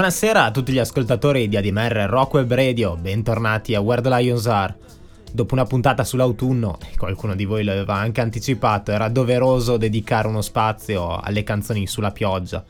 Buonasera 0.00 0.44
a 0.44 0.50
tutti 0.50 0.72
gli 0.72 0.78
ascoltatori 0.78 1.46
di 1.46 1.58
ADMR 1.58 2.06
Rock 2.08 2.32
Web 2.32 2.54
Radio, 2.54 2.96
bentornati 2.96 3.74
a 3.74 3.82
Where 3.82 4.00
the 4.00 4.08
Lions 4.08 4.46
Are. 4.46 4.74
Dopo 5.30 5.52
una 5.52 5.66
puntata 5.66 6.04
sull'autunno, 6.04 6.78
e 6.90 6.96
qualcuno 6.96 7.34
di 7.34 7.44
voi 7.44 7.64
lo 7.64 7.72
aveva 7.72 7.96
anche 7.96 8.22
anticipato, 8.22 8.92
era 8.92 9.10
doveroso 9.10 9.76
dedicare 9.76 10.26
uno 10.26 10.40
spazio 10.40 11.18
alle 11.18 11.42
canzoni 11.42 11.86
sulla 11.86 12.12
pioggia. 12.12 12.64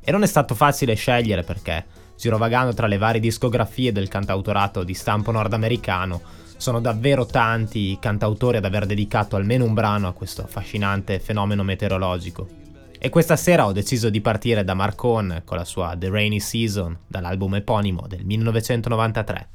E 0.00 0.10
non 0.10 0.24
è 0.24 0.26
stato 0.26 0.56
facile 0.56 0.94
scegliere 0.94 1.44
perché, 1.44 1.86
girovagando 2.18 2.74
tra 2.74 2.88
le 2.88 2.98
varie 2.98 3.20
discografie 3.20 3.92
del 3.92 4.08
cantautorato 4.08 4.82
di 4.82 4.94
stampo 4.94 5.30
nordamericano, 5.30 6.20
sono 6.56 6.80
davvero 6.80 7.26
tanti 7.26 7.92
i 7.92 7.98
cantautori 8.00 8.56
ad 8.56 8.64
aver 8.64 8.86
dedicato 8.86 9.36
almeno 9.36 9.64
un 9.64 9.72
brano 9.72 10.08
a 10.08 10.12
questo 10.12 10.42
affascinante 10.42 11.20
fenomeno 11.20 11.62
meteorologico. 11.62 12.61
E 13.04 13.08
questa 13.08 13.34
sera 13.34 13.66
ho 13.66 13.72
deciso 13.72 14.10
di 14.10 14.20
partire 14.20 14.62
da 14.62 14.74
Marcon 14.74 15.42
con 15.44 15.56
la 15.56 15.64
sua 15.64 15.96
The 15.98 16.08
Rainy 16.08 16.38
Season 16.38 16.96
dall'album 17.08 17.56
eponimo 17.56 18.06
del 18.06 18.24
1993. 18.24 19.48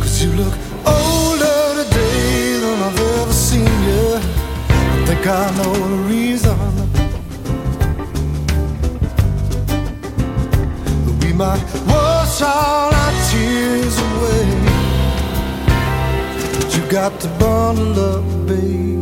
Cause 0.00 0.22
you 0.22 0.30
look 0.32 0.54
older 0.86 1.60
today 1.82 2.58
than 2.62 2.78
I've 2.88 3.00
ever 3.18 3.32
seen 3.32 3.74
you. 3.88 4.04
I 4.68 5.04
think 5.06 5.26
I 5.26 5.50
know 5.56 5.72
the 5.94 6.00
reason. 6.14 6.58
But 11.04 11.16
we 11.24 11.32
might 11.32 11.62
wash 11.86 12.42
all 12.42 12.90
our 13.02 13.12
tears 13.30 13.96
away. 14.08 14.46
But 16.56 16.68
you 16.76 16.82
got 16.90 17.12
to 17.20 17.28
bundle 17.38 17.98
up, 18.14 18.24
baby, 18.46 18.99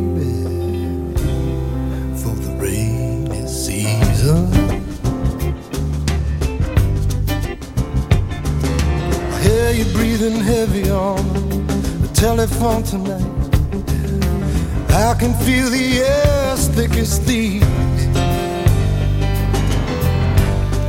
hear 9.73 9.84
you 9.84 9.93
breathing 9.93 10.41
heavy 10.41 10.91
on 10.91 11.17
the 12.01 12.09
telephone 12.15 12.83
tonight. 12.83 13.23
I 14.91 15.15
can 15.19 15.33
feel 15.45 15.69
the 15.71 15.99
air 15.99 16.53
as 16.53 16.69
thick 16.69 16.93
as 16.93 17.19
thieves. 17.19 17.67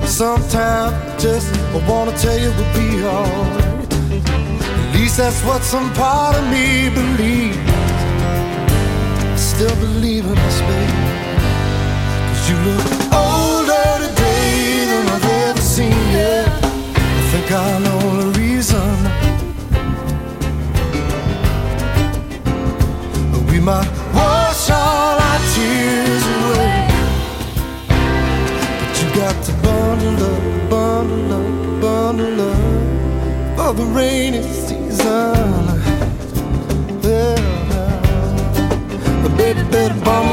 Sometimes 0.07 0.93
just 1.21 1.53
I 1.55 1.89
wanna 1.89 2.15
tell 2.17 2.37
you 2.37 2.51
we'll 2.57 2.73
be 2.73 3.03
alright. 3.05 3.93
At 4.81 4.95
least 4.95 5.17
that's 5.17 5.41
what 5.43 5.61
some 5.63 5.91
part 5.93 6.35
of 6.35 6.45
me 6.49 6.89
believes. 6.89 7.57
I 9.21 9.35
still 9.35 9.75
believe 9.75 10.25
in 10.25 10.37
us, 10.37 10.59
baby. 10.69 10.99
Cause 12.29 12.49
you 12.49 12.57
look 12.67 12.85
older 13.27 13.89
today 14.05 14.85
than 14.91 15.07
I've 15.15 15.29
ever 15.47 15.61
seen 15.61 16.01
you. 16.17 16.35
I 16.95 17.23
think 17.31 17.51
I 17.51 17.79
know 17.79 18.21
the 18.21 18.27
reason. 18.27 18.48
Might 23.61 23.89
wash 24.15 24.69
all 24.69 25.19
our 25.19 25.39
tears 25.53 26.25
away. 26.39 26.87
But 28.79 28.93
you 28.99 29.07
got 29.13 29.35
to 29.43 29.51
bundle 29.61 30.23
up, 30.23 30.69
bundle 30.69 31.33
up, 31.33 31.81
bundle 31.81 32.41
up 32.49 32.57
for 33.57 33.71
the 33.73 33.83
rainy 33.93 34.43
season. 34.43 35.65
Yeah, 37.03 37.35
baby, 39.37 39.63
better. 39.69 39.99
Bundle 40.05 40.28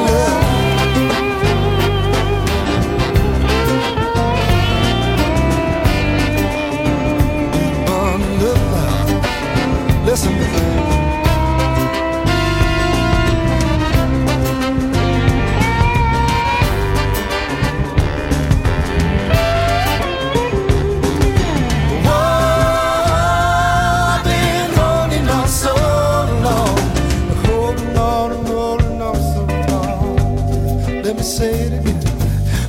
Let 31.16 31.24
me 31.24 31.30
say 31.32 31.48
it 31.50 31.72
again. 31.72 31.96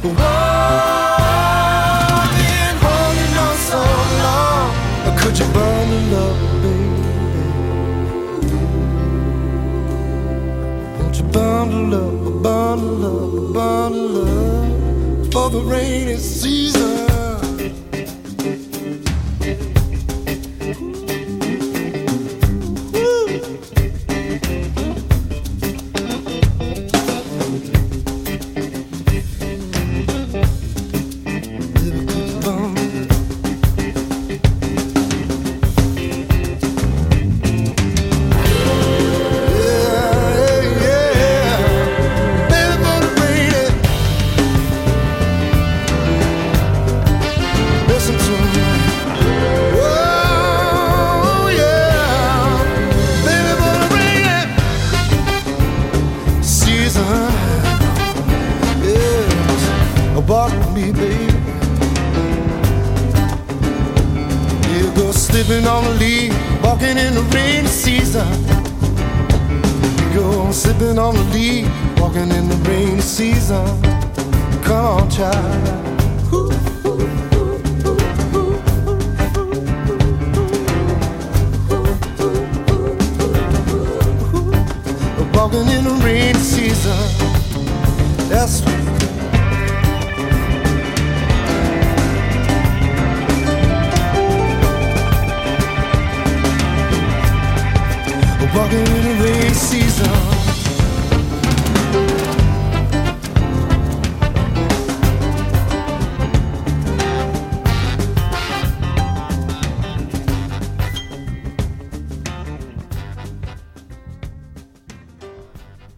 I've 0.05 0.21
been 2.31 2.77
holding 2.79 3.37
on 3.45 3.55
so 3.67 3.81
long. 4.23 4.71
Could 5.19 5.35
you 5.37 5.47
bundle 5.51 6.15
up, 6.23 6.37
baby? 6.63 7.01
Won't 10.97 11.15
you 11.17 11.25
bundle 11.25 11.93
up, 11.93 12.41
bundle 12.41 13.05
up, 13.05 13.53
bundle 13.53 14.17
up 14.21 15.33
for 15.33 15.47
the 15.49 15.59
rainy 15.65 16.15
season? 16.15 16.86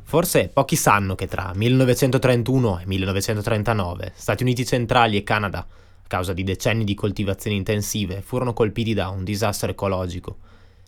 Forse 0.09 0.49
pochi 0.51 0.75
sanno 0.75 1.13
che 1.13 1.27
tra 1.27 1.51
1931 1.53 2.79
e 2.79 2.87
1939 2.87 4.13
Stati 4.15 4.41
Uniti 4.41 4.65
centrali 4.65 5.17
e 5.17 5.21
Canada, 5.21 5.59
a 5.59 6.07
causa 6.07 6.33
di 6.33 6.43
decenni 6.43 6.83
di 6.83 6.95
coltivazioni 6.95 7.55
intensive, 7.55 8.23
furono 8.23 8.53
colpiti 8.53 8.95
da 8.95 9.09
un 9.09 9.23
disastro 9.23 9.69
ecologico. 9.69 10.37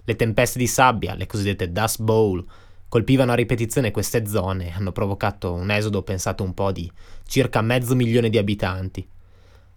Le 0.04 0.16
tempeste 0.16 0.58
di 0.58 0.66
sabbia, 0.66 1.14
le 1.14 1.28
cosiddette 1.28 1.72
Dust 1.72 2.02
Bowl, 2.02 2.44
colpivano 2.90 3.32
a 3.32 3.36
ripetizione 3.36 3.92
queste 3.92 4.26
zone 4.26 4.70
e 4.70 4.72
hanno 4.72 4.92
provocato 4.92 5.54
un 5.54 5.70
esodo 5.70 6.02
pensato 6.02 6.42
un 6.42 6.56
po' 6.56 6.72
di 6.72 6.92
circa 7.28 7.62
mezzo 7.62 7.94
milione 7.94 8.32
di 8.32 8.40
abitanti. 8.40 9.08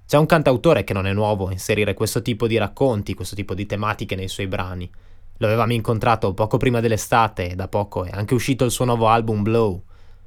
C'è 0.06 0.16
un 0.16 0.24
cantautore 0.24 0.84
che 0.84 0.94
non 0.94 1.06
è 1.06 1.12
nuovo 1.12 1.48
a 1.48 1.52
inserire 1.52 1.92
questo 1.92 2.22
tipo 2.22 2.46
di 2.46 2.56
racconti, 2.56 3.12
questo 3.12 3.34
tipo 3.36 3.52
di 3.52 3.66
tematiche 3.66 4.16
nei 4.16 4.28
suoi 4.28 4.46
brani. 4.46 4.90
Lo 5.38 5.46
avevamo 5.46 5.72
incontrato 5.72 6.32
poco 6.32 6.58
prima 6.58 6.80
dell'estate 6.80 7.50
e 7.50 7.54
da 7.54 7.68
poco 7.68 8.04
è 8.04 8.10
anche 8.12 8.34
uscito 8.34 8.64
il 8.64 8.70
suo 8.70 8.84
nuovo 8.84 9.08
album 9.08 9.42
Blow. 9.42 9.82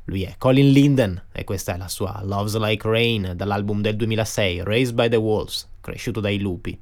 Lui 0.05 0.23
è 0.23 0.35
Colin 0.37 0.71
Linden 0.71 1.27
e 1.31 1.43
questa 1.43 1.73
è 1.73 1.77
la 1.77 1.87
sua 1.87 2.21
Loves 2.23 2.57
Like 2.57 2.87
Rain 2.87 3.33
dall'album 3.35 3.81
del 3.81 3.95
2006 3.95 4.63
Raised 4.63 4.95
by 4.95 5.09
the 5.09 5.15
Wolves, 5.15 5.69
cresciuto 5.81 6.19
dai 6.19 6.39
lupi. 6.39 6.77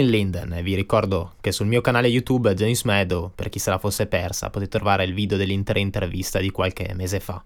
Colin 0.00 0.08
Linden 0.08 0.52
e 0.54 0.62
vi 0.62 0.74
ricordo 0.74 1.34
che 1.42 1.52
sul 1.52 1.66
mio 1.66 1.82
canale 1.82 2.08
YouTube 2.08 2.54
James 2.54 2.84
Meadow, 2.84 3.32
per 3.34 3.50
chi 3.50 3.58
se 3.58 3.68
la 3.68 3.78
fosse 3.78 4.06
persa, 4.06 4.48
potete 4.48 4.78
trovare 4.78 5.04
il 5.04 5.12
video 5.12 5.36
dell'intera 5.36 5.78
intervista 5.78 6.38
di 6.38 6.50
qualche 6.50 6.94
mese 6.94 7.20
fa. 7.20 7.44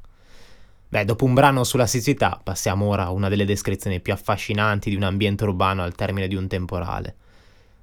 Beh, 0.88 1.04
dopo 1.04 1.24
un 1.24 1.34
brano 1.34 1.64
sulla 1.64 1.88
siccità, 1.88 2.40
passiamo 2.40 2.86
ora 2.86 3.06
a 3.06 3.10
una 3.10 3.28
delle 3.28 3.44
descrizioni 3.44 3.98
più 3.98 4.12
affascinanti 4.12 4.88
di 4.88 4.94
un 4.94 5.02
ambiente 5.02 5.42
urbano 5.42 5.82
al 5.82 5.96
termine 5.96 6.28
di 6.28 6.36
un 6.36 6.46
temporale. 6.46 7.16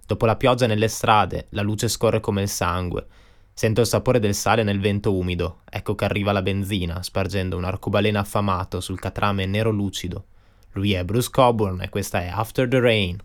Dopo 0.06 0.25
la 0.25 0.38
pioggia 0.38 0.68
nelle 0.68 0.88
strade, 0.88 1.48
la 1.50 1.63
luce 1.63 1.90
scorre 1.90 2.22
come 2.22 2.44
il 2.44 2.50
sangue. 2.50 3.06
Sento 3.54 3.82
il 3.82 3.88
sapore 3.88 4.20
del 4.20 4.36
sale 4.36 4.63
nel 4.63 4.80
vento 4.80 5.13
umido, 5.13 5.63
ecco 5.70 5.96
che 5.96 6.06
arriva 6.06 6.32
la 6.32 6.42
benzina, 6.42 7.04
spargendo 7.04 7.58
un 7.58 7.66
arcobaleno 7.66 8.20
affamato 8.20 8.80
sul 8.80 9.00
catrame 9.00 9.46
nero 9.46 9.72
lucido. 9.72 10.28
Lui 10.72 10.94
è 10.94 11.04
Bruce 11.04 11.30
Coburn 11.30 11.82
e 11.82 11.90
questa 11.90 12.22
è 12.22 12.28
After 12.28 12.70
the 12.70 12.80
Rain. 12.80 13.22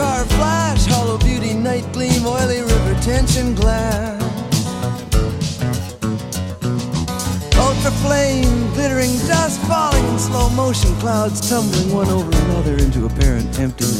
Car 0.00 0.24
flash, 0.24 0.86
hollow 0.86 1.18
beauty, 1.18 1.52
night 1.52 1.84
gleam, 1.92 2.24
oily 2.26 2.60
river 2.62 2.94
tension 3.02 3.54
glass. 3.54 4.18
Ultra 7.66 7.92
flame, 8.04 8.72
glittering 8.72 9.14
dust 9.28 9.60
falling 9.68 10.06
in 10.06 10.18
slow 10.18 10.48
motion, 10.50 10.94
clouds 11.00 11.46
tumbling 11.50 11.92
one 11.92 12.08
over 12.08 12.34
another 12.44 12.76
into 12.76 13.04
apparent 13.04 13.58
emptiness. 13.58 13.99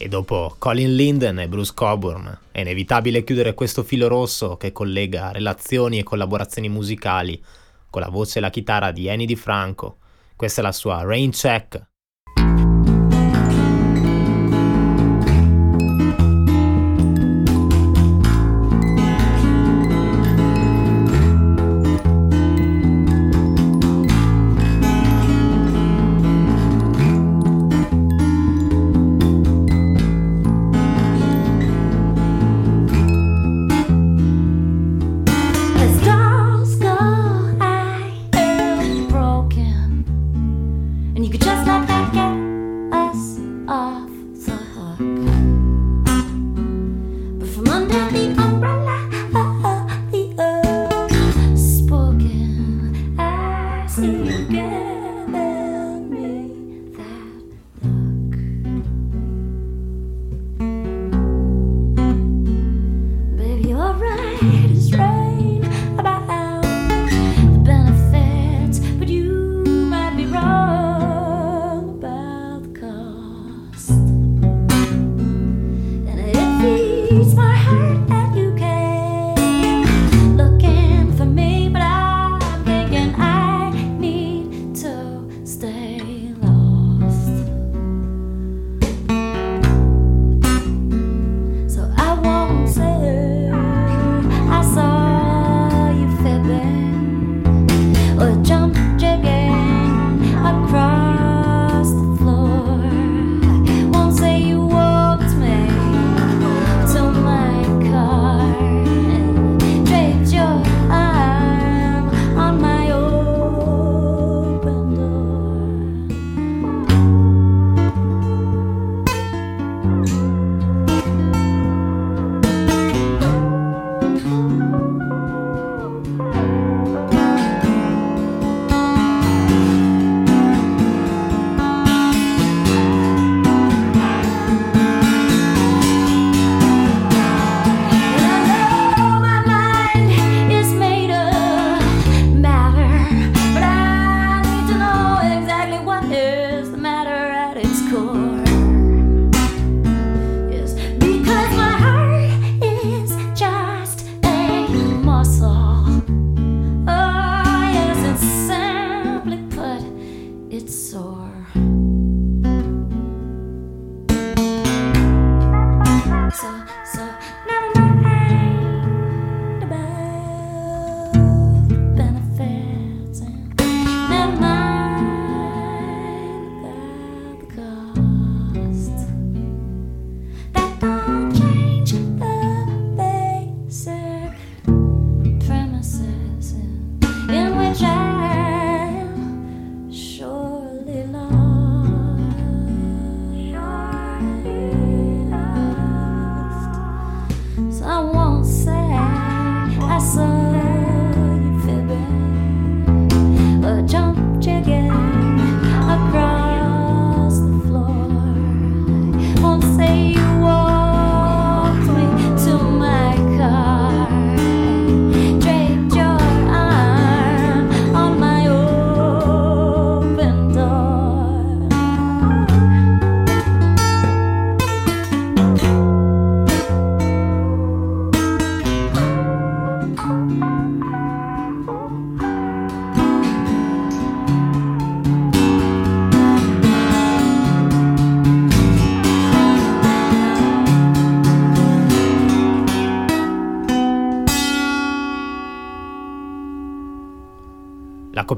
E 0.00 0.06
dopo 0.06 0.54
Colin 0.58 0.94
Linden 0.94 1.40
e 1.40 1.48
Bruce 1.48 1.72
Coburn 1.74 2.38
è 2.52 2.60
inevitabile 2.60 3.24
chiudere 3.24 3.54
questo 3.54 3.82
filo 3.82 4.06
rosso 4.06 4.56
che 4.56 4.70
collega 4.70 5.32
relazioni 5.32 5.98
e 5.98 6.04
collaborazioni 6.04 6.68
musicali 6.68 7.42
con 7.90 8.02
la 8.02 8.08
voce 8.08 8.38
e 8.38 8.40
la 8.40 8.50
chitarra 8.50 8.92
di 8.92 9.10
Annie 9.10 9.26
DiFranco. 9.26 9.96
Questa 10.36 10.60
è 10.60 10.64
la 10.64 10.70
sua 10.70 11.02
Rain 11.02 11.32
Check. 11.32 11.87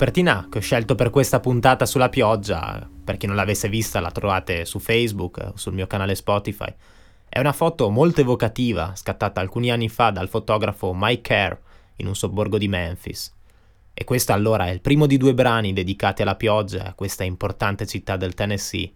Copertina 0.01 0.49
che 0.51 0.57
ho 0.57 0.63
scelto 0.63 0.95
per 0.95 1.11
questa 1.11 1.41
puntata 1.41 1.85
sulla 1.85 2.09
pioggia, 2.09 2.89
per 3.05 3.19
chi 3.19 3.27
non 3.27 3.37
l'avesse 3.37 3.69
vista 3.69 4.01
la 4.01 4.11
trovate 4.11 4.65
su 4.65 4.79
Facebook 4.79 5.51
o 5.53 5.59
sul 5.59 5.75
mio 5.75 5.87
canale 5.87 6.15
Spotify, 6.15 6.75
è 7.29 7.39
una 7.39 7.53
foto 7.53 7.91
molto 7.91 8.23
evocativa 8.23 8.95
scattata 8.97 9.43
alcuni 9.43 9.71
anni 9.71 9.91
fa 9.91 10.09
dal 10.09 10.31
fotografo 10.31 10.95
Mike 10.95 11.21
Kerr 11.21 11.55
in 11.97 12.07
un 12.07 12.17
sobborgo 12.17 12.57
di 12.57 12.67
Memphis. 12.67 13.31
E 13.93 14.05
questo 14.05 14.33
allora 14.33 14.69
è 14.69 14.71
il 14.71 14.81
primo 14.81 15.05
di 15.05 15.19
due 15.19 15.35
brani 15.35 15.75
dedicati 15.75 16.23
alla 16.23 16.35
pioggia 16.35 16.85
a 16.85 16.95
questa 16.95 17.25
importante 17.25 17.87
città 17.87 18.17
del 18.17 18.33
Tennessee. 18.33 18.91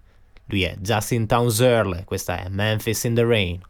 Lui 0.47 0.63
è 0.63 0.75
Justin 0.79 1.27
Towns 1.27 1.61
Earl 1.61 2.05
questa 2.05 2.43
è 2.43 2.49
Memphis 2.49 3.05
in 3.05 3.15
the 3.15 3.25
Rain. 3.25 3.61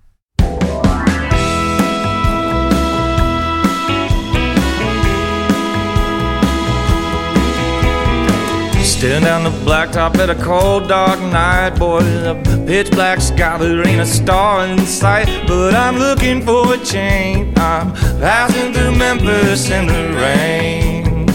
Staring 8.84 9.24
down 9.24 9.44
the 9.44 9.50
blacktop 9.64 10.16
at 10.18 10.28
a 10.28 10.34
cold, 10.34 10.88
dark 10.88 11.18
night, 11.18 11.78
boy. 11.78 12.00
The 12.00 12.64
pitch 12.66 12.90
black 12.90 13.20
sky, 13.20 13.56
there 13.56 13.86
ain't 13.86 14.00
a 14.00 14.06
star 14.06 14.66
in 14.66 14.78
sight. 14.78 15.26
But 15.46 15.74
I'm 15.74 15.96
looking 15.96 16.42
for 16.42 16.74
a 16.74 16.78
change. 16.78 17.58
I'm 17.58 17.92
passing 18.20 18.72
through 18.74 18.94
Memphis 18.96 19.70
in 19.70 19.86
the 19.86 20.04
rain. 20.20 21.26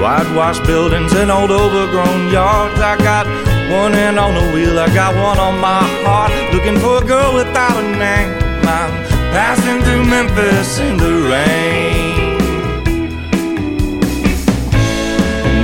Whitewashed 0.00 0.64
buildings 0.64 1.12
and 1.12 1.30
old 1.30 1.50
overgrown 1.50 2.32
yards. 2.32 2.80
I 2.80 2.96
got 2.98 3.26
one 3.70 3.92
hand 3.92 4.18
on 4.18 4.34
the 4.34 4.52
wheel, 4.52 4.78
I 4.78 4.92
got 4.94 5.14
one 5.14 5.38
on 5.38 5.58
my 5.58 5.82
heart. 6.04 6.32
Looking 6.52 6.78
for 6.78 7.02
a 7.02 7.06
girl 7.06 7.34
without 7.34 7.76
a 7.76 7.82
name. 7.82 8.30
I'm 8.62 8.92
passing 9.34 9.82
through 9.82 10.04
Memphis 10.04 10.78
in 10.78 10.96
the 10.96 11.28
rain. 11.30 11.83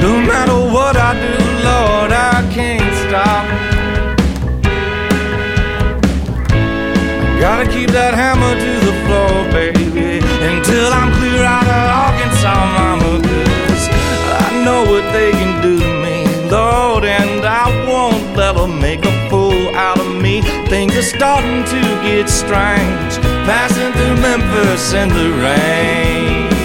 No 0.00 0.12
matter 0.30 0.58
what 0.74 0.96
I 0.96 1.12
do, 1.24 1.34
Lord, 1.70 2.10
I 2.10 2.36
can't 2.56 2.94
stop. 3.04 3.44
Gotta 7.38 7.66
keep 7.74 7.90
that 7.90 8.14
hammer 8.14 8.54
to 8.64 8.72
the 8.88 8.94
floor, 9.04 9.34
baby, 9.52 10.20
until 10.50 10.88
I'm 10.92 11.10
clear 11.18 11.42
out 11.44 11.68
of 11.78 11.82
Arkansas, 12.04 12.64
mama. 12.78 13.12
'cause 13.66 13.86
I 14.44 14.64
know 14.64 14.80
what 14.90 15.04
they 15.12 15.30
can 15.32 15.52
do 15.60 15.78
to 15.78 15.92
me, 16.04 16.16
Lord, 16.50 17.04
and 17.04 17.44
I 17.44 17.66
won't 17.88 18.24
let 18.36 18.56
'em 18.56 18.80
make 18.80 19.04
a 19.04 19.14
fool 19.28 19.74
out 19.76 19.98
of 19.98 20.10
me. 20.24 20.42
Things 20.72 20.96
are 20.96 21.08
starting 21.16 21.62
to 21.74 21.80
get 22.06 22.28
strange, 22.28 23.12
passing 23.46 23.92
through 23.96 24.16
Memphis 24.28 24.92
in 24.94 25.08
the 25.08 25.28
rain. 25.46 26.59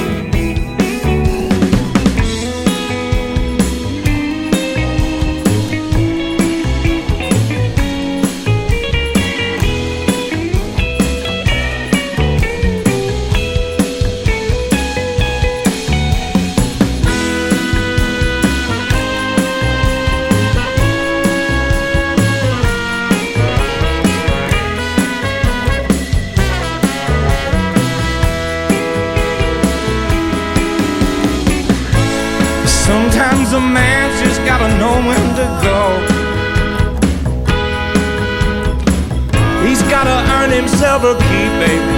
Gotta 40.06 40.32
earn 40.38 40.52
himself 40.52 41.04
a 41.04 41.14
keep, 41.28 41.52
baby. 41.64 41.98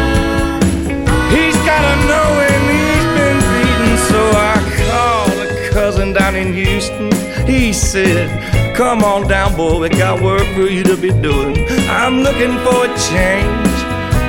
He's 1.36 1.58
gotta 1.67 1.96
know 2.10 2.28
when 2.39 2.62
he's 2.74 3.08
been 3.17 3.39
beaten. 3.54 3.93
So 4.12 4.20
I 4.52 4.56
called 4.88 5.38
a 5.46 5.70
cousin 5.72 6.13
down 6.13 6.36
in 6.36 6.54
Houston. 6.54 7.12
He 7.46 7.74
said, 7.74 8.28
Come 8.76 9.04
on 9.04 9.28
down, 9.28 9.56
boy, 9.56 9.80
we 9.80 9.89
got 9.89 10.22
work 10.22 10.48
for 10.56 10.67
you 10.67 10.84
to 10.84 10.96
be 10.96 11.10
doing. 11.10 11.58
I'm 11.89 12.22
looking 12.22 12.56
for 12.63 12.86
a 12.86 12.91
change, 13.12 13.78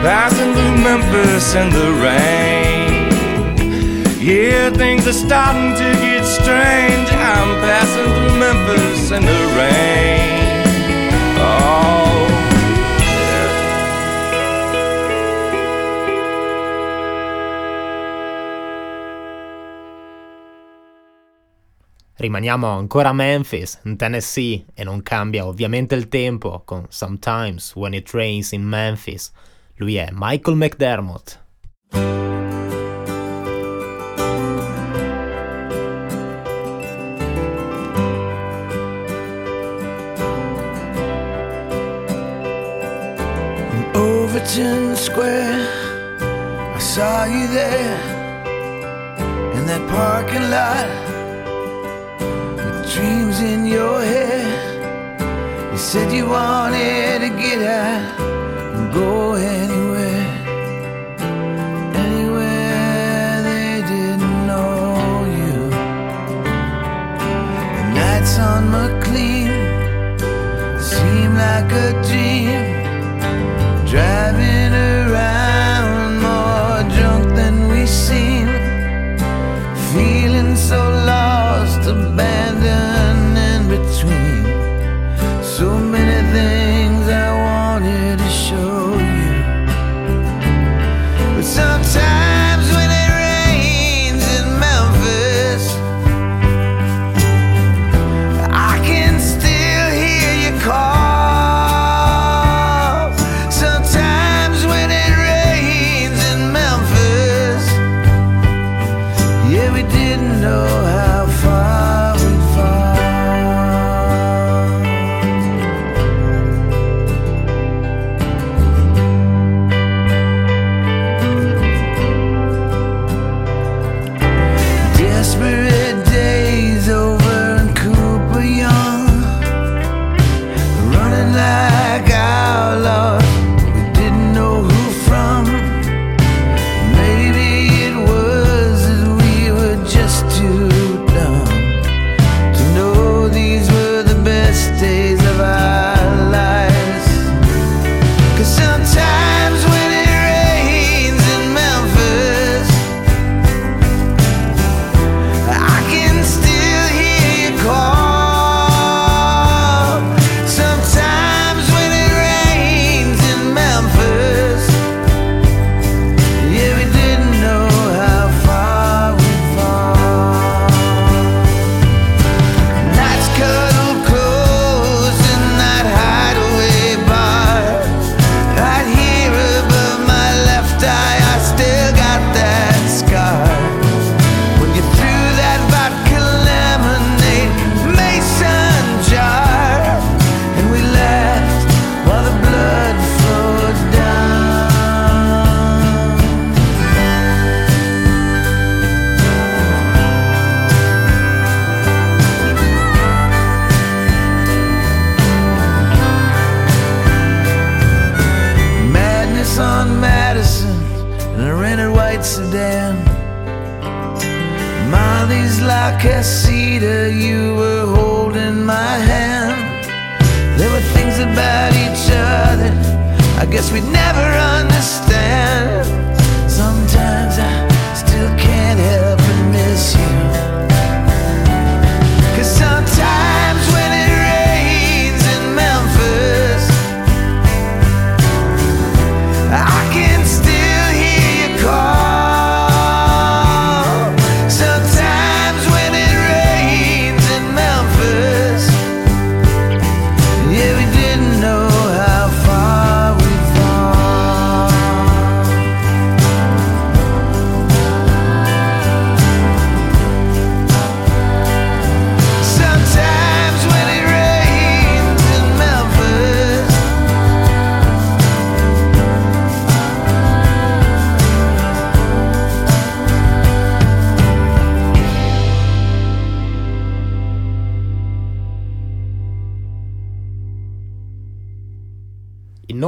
passing 0.03 0.53
through 0.55 0.77
Memphis 0.89 1.55
in 1.55 1.71
the 1.71 1.89
rain. 2.03 2.89
Yeah, 4.21 4.71
things 4.71 5.07
are 5.07 5.13
starting 5.13 5.73
to 5.75 5.89
get 6.03 6.25
strange. 6.25 7.09
I'm 7.13 7.51
passing 7.63 8.09
through 8.15 8.41
Memphis 8.41 9.11
in 9.13 9.23
the 9.25 9.41
rain. 9.57 10.38
Rimaniamo 22.21 22.67
ancora 22.67 23.11
a 23.11 23.13
Memphis, 23.13 23.79
in 23.85 23.97
Tennessee, 23.97 24.65
e 24.75 24.83
non 24.83 25.05
cambia 25.05 25.47
ovviamente 25.47 25.95
il 25.95 26.09
tempo 26.09 26.63
con 26.65 26.85
Sometimes 26.89 27.77
When 27.77 27.95
It 27.95 28.11
Rains 28.11 28.51
in 28.51 28.65
Memphis. 28.65 29.31
Lui 29.77 29.95
è 29.95 30.09
Michael 30.11 30.57
McDermott. 30.57 31.41
Overton 43.95 44.97
Square, 44.97 45.69
I 46.75 46.81
saw 46.81 47.27
you 47.27 47.47
there 47.47 47.97
in 49.55 49.67
that 49.67 49.87
parking 49.89 50.51
lot 50.51 51.08
dreams 52.95 53.41
in 53.41 53.67
your 53.67 54.01
head. 54.01 54.49
You 55.73 55.79
said 55.79 56.11
you 56.13 56.27
wanted 56.29 57.21
to 57.21 57.29
get 57.29 57.61
out 57.61 58.21
and 58.77 58.93
go 58.93 59.35
anywhere, 59.35 60.27
anywhere 61.95 63.43
they 63.43 63.83
didn't 63.93 64.47
know 64.47 65.27
you. 65.39 65.71
The 67.77 67.85
nights 68.01 68.39
on 68.39 68.71
McLean 68.71 69.53
seem 70.81 71.35
like 71.35 71.71
a 71.73 72.08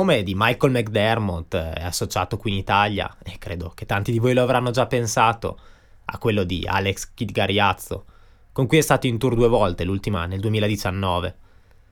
nome 0.00 0.22
di 0.22 0.32
Michael 0.34 0.72
McDermott 0.72 1.54
è 1.54 1.84
associato 1.84 2.38
qui 2.38 2.52
in 2.52 2.56
Italia, 2.56 3.18
e 3.22 3.36
credo 3.36 3.70
che 3.74 3.84
tanti 3.84 4.10
di 4.10 4.18
voi 4.18 4.32
lo 4.32 4.42
avranno 4.42 4.70
già 4.70 4.86
pensato, 4.86 5.58
a 6.06 6.16
quello 6.16 6.42
di 6.42 6.64
Alex 6.66 7.12
Kid 7.12 7.30
Gariazzo, 7.30 8.06
con 8.50 8.66
cui 8.66 8.78
è 8.78 8.80
stato 8.80 9.06
in 9.06 9.18
tour 9.18 9.34
due 9.34 9.48
volte, 9.48 9.84
l'ultima 9.84 10.24
nel 10.24 10.40
2019. 10.40 11.36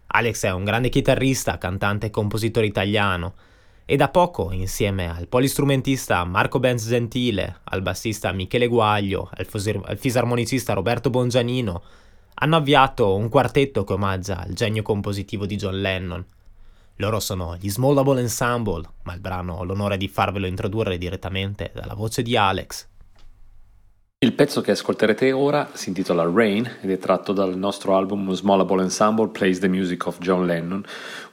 Alex 0.07 0.45
è 0.45 0.51
un 0.53 0.65
grande 0.65 0.89
chitarrista, 0.89 1.59
cantante 1.59 2.07
e 2.07 2.11
compositore 2.11 2.65
italiano, 2.65 3.35
e 3.85 3.97
da 3.97 4.09
poco, 4.09 4.53
insieme 4.53 5.15
al 5.15 5.29
polistrumentista 5.29 6.25
Marco 6.25 6.59
Benz 6.59 6.89
Gentile, 6.89 7.61
al 7.65 7.83
bassista 7.83 8.33
Michele 8.33 8.69
Guaglio, 8.69 9.29
al, 9.35 9.45
fosir- 9.45 9.87
al 9.87 9.99
fisarmonicista 9.99 10.73
Roberto 10.73 11.11
Bongianino, 11.11 11.83
hanno 12.37 12.57
avviato 12.57 13.15
un 13.15 13.29
quartetto 13.29 13.85
che 13.85 13.93
omaggia 13.93 14.47
il 14.49 14.55
genio 14.55 14.81
compositivo 14.81 15.45
di 15.45 15.57
John 15.57 15.79
Lennon. 15.79 16.25
Loro 17.01 17.21
sono 17.21 17.57
gli 17.57 17.71
Smallable 17.71 18.21
Ensemble, 18.21 18.83
ma 19.05 19.15
il 19.15 19.21
brano 19.21 19.55
ho 19.55 19.65
l'onore 19.65 19.97
di 19.97 20.09
farvelo 20.09 20.47
introdurre 20.47 20.99
direttamente 20.99 21.71
dalla 21.73 21.95
voce 21.95 22.23
di 22.23 22.37
Alex. 22.37 22.89
Il 24.19 24.33
pezzo 24.33 24.61
che 24.61 24.73
ascolterete 24.73 25.31
ora 25.31 25.71
si 25.75 25.91
intitola 25.91 26.29
Rain 26.29 26.79
ed 26.81 26.91
è 26.91 26.99
tratto 26.99 27.33
dal 27.33 27.57
nostro 27.57 27.97
album 27.97 28.33
Smallable 28.33 28.83
Ensemble 28.83 29.29
Plays 29.29 29.61
the 29.61 29.69
Music 29.69 30.07
of 30.07 30.19
John 30.19 30.45
Lennon, 30.45 30.85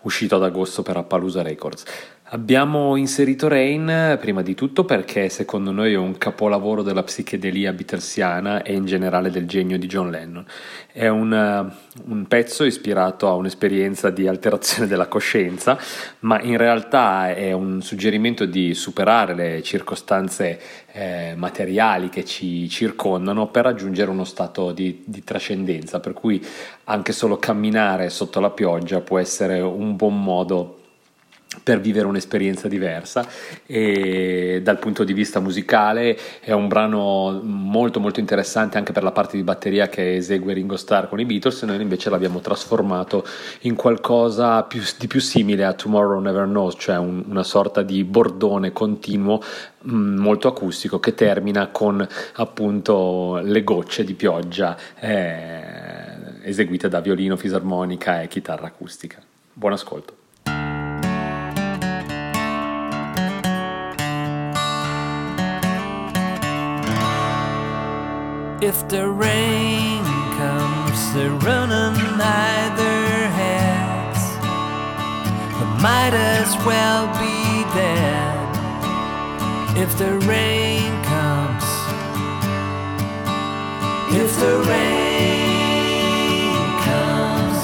uscito 0.01 0.35
ad 0.35 0.43
agosto 0.43 0.83
per 0.83 0.97
Appaloosa 0.97 1.41
Records. 1.41 1.83
Abbiamo 2.29 2.95
inserito 2.95 3.47
Rain 3.47 3.87
eh, 3.87 4.17
prima 4.17 4.41
di 4.41 4.55
tutto 4.55 4.83
perché 4.83 5.29
secondo 5.29 5.69
noi 5.69 5.93
è 5.93 5.97
un 5.97 6.17
capolavoro 6.17 6.81
della 6.81 7.03
psichedelia 7.03 7.71
beatlesiana 7.71 8.63
e 8.63 8.73
in 8.73 8.85
generale 8.85 9.29
del 9.29 9.45
genio 9.45 9.77
di 9.77 9.85
John 9.85 10.09
Lennon. 10.09 10.43
È 10.91 11.07
un, 11.07 11.31
eh, 11.31 12.01
un 12.07 12.25
pezzo 12.25 12.63
ispirato 12.63 13.27
a 13.27 13.35
un'esperienza 13.35 14.09
di 14.09 14.27
alterazione 14.27 14.87
della 14.87 15.05
coscienza, 15.05 15.77
ma 16.21 16.41
in 16.41 16.57
realtà 16.57 17.31
è 17.31 17.51
un 17.51 17.83
suggerimento 17.83 18.45
di 18.45 18.73
superare 18.73 19.35
le 19.35 19.61
circostanze 19.61 20.59
eh, 20.93 21.35
materiali 21.37 22.09
che 22.09 22.25
ci 22.25 22.67
circondano 22.69 23.49
per 23.49 23.65
raggiungere 23.65 24.09
uno 24.09 24.23
stato 24.23 24.71
di, 24.71 25.03
di 25.05 25.23
trascendenza, 25.23 25.99
per 25.99 26.13
cui 26.13 26.43
anche 26.85 27.11
solo 27.11 27.37
camminare 27.37 28.09
sotto 28.09 28.39
la 28.39 28.49
pioggia 28.49 29.01
può 29.01 29.19
essere 29.19 29.59
un 29.61 29.95
buon 29.95 30.19
modo 30.23 30.79
per 31.63 31.79
vivere 31.79 32.07
un'esperienza 32.07 32.67
diversa. 32.67 33.27
E 33.65 34.61
dal 34.63 34.79
punto 34.79 35.03
di 35.03 35.13
vista 35.13 35.39
musicale 35.39 36.17
è 36.39 36.51
un 36.51 36.67
brano 36.67 37.39
molto 37.43 37.99
molto 37.99 38.19
interessante 38.19 38.77
anche 38.77 38.91
per 38.91 39.03
la 39.03 39.11
parte 39.11 39.37
di 39.37 39.43
batteria 39.43 39.87
che 39.87 40.15
esegue 40.15 40.53
Ringo 40.53 40.77
Starr 40.77 41.07
con 41.07 41.19
i 41.19 41.25
Beatles. 41.25 41.63
Noi 41.63 41.81
invece 41.81 42.09
l'abbiamo 42.09 42.39
trasformato 42.39 43.25
in 43.61 43.75
qualcosa 43.75 44.63
più, 44.63 44.81
di 44.97 45.07
più 45.07 45.19
simile 45.19 45.65
a 45.65 45.73
Tomorrow 45.73 46.19
Never 46.19 46.45
Knows 46.45 46.75
cioè 46.77 46.97
un, 46.97 47.23
una 47.27 47.43
sorta 47.43 47.81
di 47.81 48.03
bordone 48.03 48.71
continuo 48.71 49.41
mh, 49.81 49.95
molto 49.95 50.47
acustico 50.47 50.99
che 50.99 51.13
termina 51.13 51.67
con 51.67 52.05
appunto 52.33 53.39
le 53.43 53.63
gocce 53.63 54.03
di 54.03 54.13
pioggia 54.13 54.77
eh, 54.99 55.63
eseguite 56.43 56.89
da 56.89 56.99
violino, 56.99 57.35
fisarmonica 57.37 58.21
e 58.21 58.27
chitarra 58.27 58.67
acustica. 58.67 59.21
Buon 59.53 59.73
ascolto 59.73 60.14
If 68.65 68.87
the 68.87 69.07
rain 69.07 70.03
comes, 70.39 71.13
they're 71.13 71.29
running 71.29 72.19
either 72.19 73.27
heads. 73.39 74.21
They 75.59 75.69
might 75.83 76.15
as 76.15 76.49
well 76.65 77.05
be 77.21 77.63
dead. 77.77 78.57
If 79.77 79.95
the 79.99 80.17
rain 80.27 80.89
comes, 81.03 81.65
if 84.23 84.31
the 84.39 84.55
rain 84.73 86.57
comes, 86.89 87.61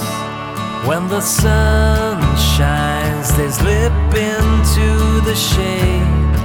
when 0.88 1.08
the 1.08 1.22
sun 1.22 2.22
shines, 2.38 3.36
they 3.36 3.50
slip 3.50 4.14
into 4.14 5.22
the 5.26 5.34
shade 5.34 6.36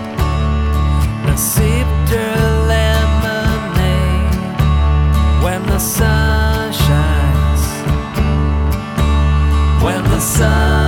and 1.29 1.39
sip 1.39 1.89
their 2.09 2.56
sun 5.87 6.73
shines. 6.73 7.65
When 9.85 10.03
the 10.03 10.21
sun 10.21 10.86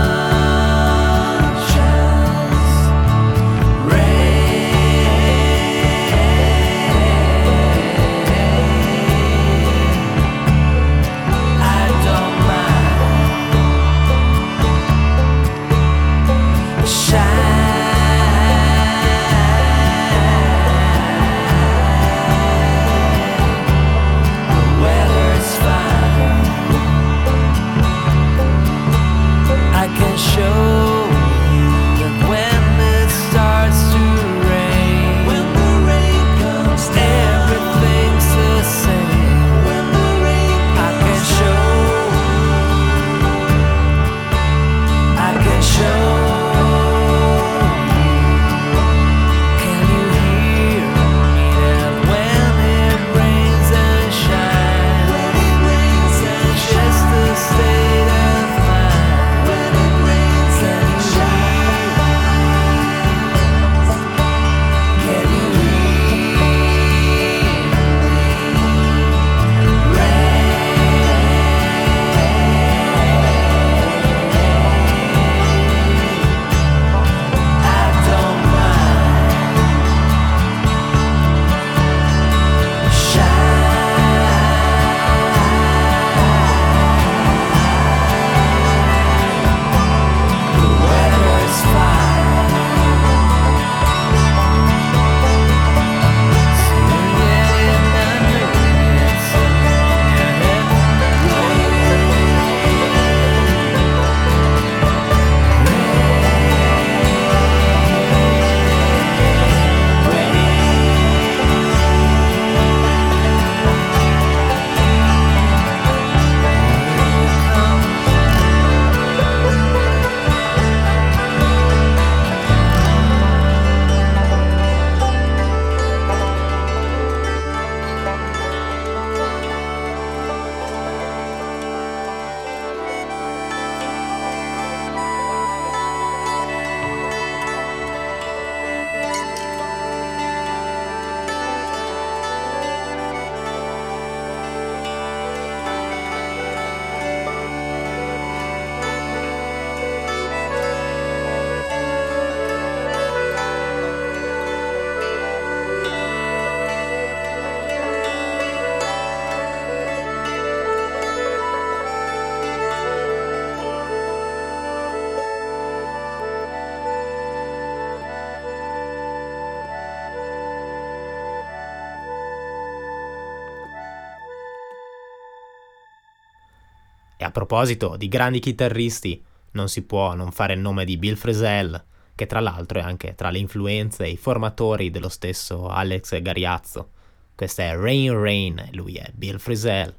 E 177.20 177.24
a 177.24 177.32
proposito 177.32 177.96
di 177.96 178.06
grandi 178.06 178.38
chitarristi, 178.38 179.20
non 179.50 179.68
si 179.68 179.82
può 179.82 180.14
non 180.14 180.30
fare 180.30 180.54
il 180.54 180.60
nome 180.60 180.84
di 180.84 180.96
Bill 180.96 181.16
Frisell, 181.16 181.84
che 182.14 182.26
tra 182.26 182.38
l'altro 182.38 182.78
è 182.78 182.82
anche 182.82 183.16
tra 183.16 183.30
le 183.30 183.38
influenze 183.38 184.04
e 184.04 184.10
i 184.10 184.16
formatori 184.16 184.90
dello 184.90 185.08
stesso 185.08 185.68
Alex 185.68 186.20
Gariazzo. 186.22 186.90
Questa 187.34 187.64
è 187.64 187.76
Rain 187.76 188.12
Rain, 188.12 188.68
lui 188.72 188.94
è 188.94 189.10
Bill 189.12 189.38
Frisell. 189.38 189.92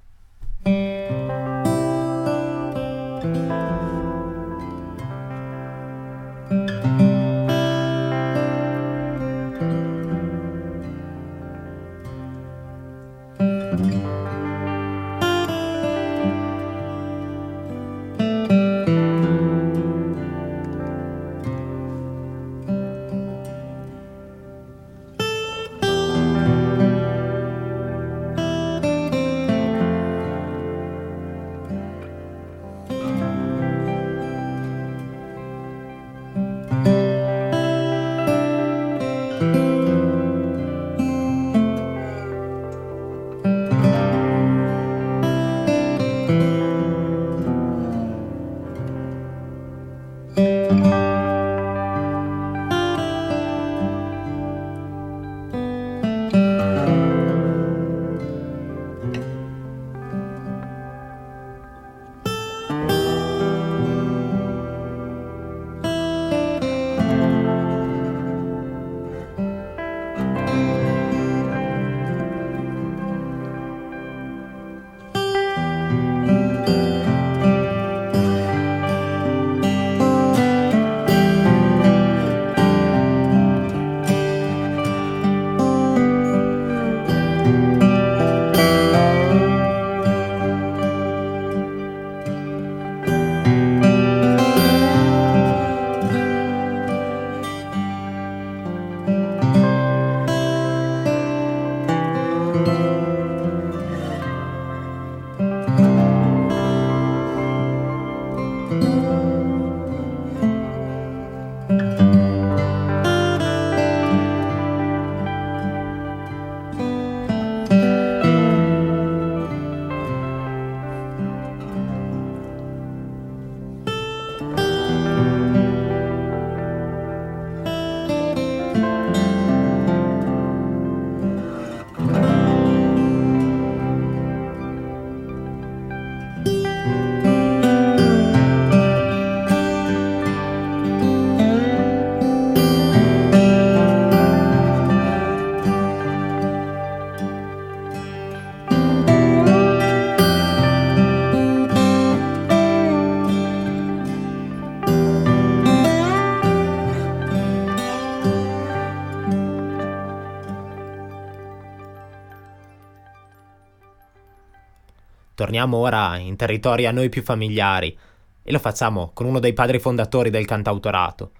Torniamo 165.50 165.78
ora 165.78 166.16
in 166.18 166.36
territori 166.36 166.86
a 166.86 166.92
noi 166.92 167.10
più 167.10 167.24
familiari 167.24 167.98
e 168.44 168.52
lo 168.52 168.60
facciamo 168.60 169.10
con 169.16 169.26
uno 169.26 169.40
dei 169.40 169.54
padri 169.54 169.80
fondatori 169.80 170.30
del 170.30 170.46
cantautorato. 170.46 171.32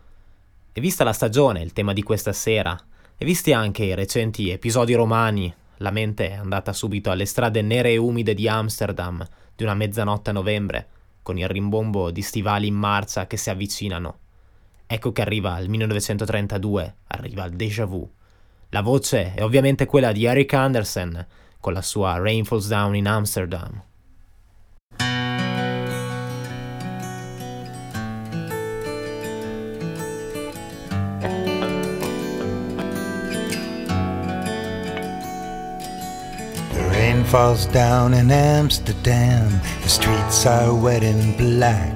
E 0.74 0.82
vista 0.82 1.04
la 1.04 1.14
stagione, 1.14 1.62
il 1.62 1.74
tema 1.74 1.94
di 1.94 2.02
questa 2.02 2.34
sera, 2.34 2.76
e 3.16 3.24
visti 3.24 3.54
anche 3.54 3.84
i 3.84 3.94
recenti 3.94 4.50
episodi 4.50 4.96
romani, 4.96 5.54
la 5.78 5.92
mente 5.92 6.32
è 6.32 6.34
andata 6.34 6.74
subito 6.74 7.12
alle 7.12 7.26
strade 7.26 7.62
nere 7.62 7.92
e 7.92 7.98
umide 7.98 8.34
di 8.34 8.48
Amsterdam 8.48 9.24
di 9.56 9.62
una 9.62 9.76
mezzanotte 9.76 10.32
a 10.32 10.34
novembre, 10.34 10.88
con 11.22 11.38
il 11.38 11.48
rimbombo 11.48 12.10
di 12.10 12.24
stivali 12.24 12.66
in 12.66 12.74
marcia 12.74 13.28
che 13.28 13.38
si 13.38 13.52
avvicinano. 13.52 14.18
Ecco 14.88 15.12
che 15.12 15.22
arriva 15.22 15.60
il 15.60 15.70
1932, 15.70 16.96
arriva 17.10 17.46
il 17.46 17.56
déjà 17.56 17.86
vu. 17.86 18.12
La 18.70 18.82
voce 18.82 19.36
è 19.36 19.44
ovviamente 19.44 19.86
quella 19.86 20.12
di 20.12 20.26
Eric 20.26 20.52
Andersen, 20.56 21.28
con 21.60 21.74
la 21.74 21.84
sua 21.84 22.18
Rain 22.18 22.44
Falls 22.44 22.68
Down 22.68 22.96
in 22.96 23.08
Amsterdam. 23.08 23.84
Falls 37.30 37.68
down 37.68 38.16
in 38.16 38.32
Amsterdam. 38.32 39.52
The 39.84 39.90
streets 39.90 40.48
are 40.48 40.74
wet 40.74 41.04
and 41.04 41.38
black. 41.38 41.96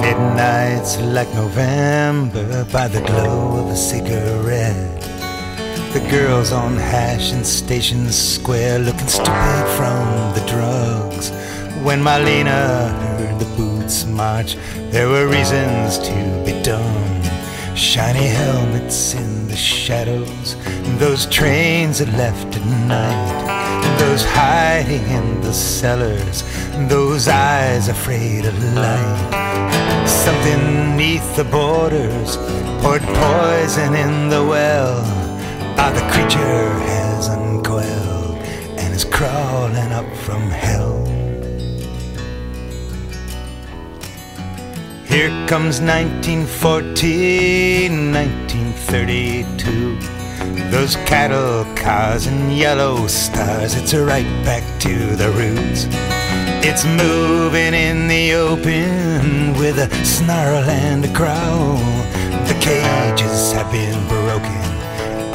Midnight's 0.00 0.98
like 1.00 1.28
November 1.34 2.64
by 2.72 2.88
the 2.88 3.02
glow 3.02 3.58
of 3.58 3.66
a 3.70 3.76
cigarette. 3.76 5.02
The 5.92 6.00
girls 6.10 6.50
on 6.50 6.76
Hash 6.76 7.34
in 7.34 7.44
Station 7.44 8.10
Square 8.10 8.78
looking 8.80 9.06
stupid 9.06 9.66
from 9.76 10.06
the 10.32 10.44
drugs. 10.48 11.30
When 11.84 12.00
Marlena 12.00 12.88
heard 13.18 13.38
the 13.38 13.56
boots 13.56 14.06
march, 14.06 14.56
there 14.92 15.10
were 15.10 15.28
reasons 15.28 15.98
to 15.98 16.42
be 16.46 16.58
dumb. 16.62 17.22
Shiny 17.76 18.28
helmets 18.28 19.12
in 19.12 19.48
the 19.48 19.56
shadows, 19.56 20.56
those 20.98 21.26
trains 21.26 21.98
that 21.98 22.08
left 22.14 22.56
at 22.56 22.64
night, 22.88 23.55
those 23.98 24.24
hiding 24.24 25.06
in 25.08 25.40
the 25.40 25.52
cellars, 25.52 26.44
those 26.88 27.28
eyes 27.28 27.88
afraid 27.88 28.44
of 28.44 28.54
light. 28.74 30.06
Something 30.06 30.96
neath 30.96 31.36
the 31.36 31.44
borders 31.44 32.36
poured 32.82 33.02
poison 33.02 33.94
in 33.94 34.28
the 34.28 34.44
well. 34.44 35.02
Ah, 35.78 35.92
the 35.94 36.02
creature 36.12 36.72
has 36.90 37.28
uncoiled 37.28 38.36
and 38.80 38.92
is 38.94 39.04
crawling 39.04 39.92
up 39.92 40.10
from 40.16 40.50
hell. 40.50 41.04
Here 45.06 45.30
comes 45.46 45.80
1914, 45.80 48.12
1932. 48.12 50.15
Those 50.70 50.96
cattle 51.06 51.64
cars 51.74 52.26
and 52.26 52.56
yellow 52.56 53.06
stars, 53.06 53.74
it's 53.74 53.94
right 53.94 54.26
back 54.44 54.64
to 54.80 54.94
the 55.16 55.30
roots. 55.30 55.86
It's 56.68 56.84
moving 56.84 57.74
in 57.74 58.08
the 58.08 58.34
open 58.34 59.54
with 59.58 59.78
a 59.78 59.88
snarl 60.04 60.64
and 60.68 61.04
a 61.04 61.12
growl. 61.12 61.76
The 62.48 62.56
cages 62.60 63.52
have 63.52 63.70
been 63.70 64.06
broken 64.08 64.66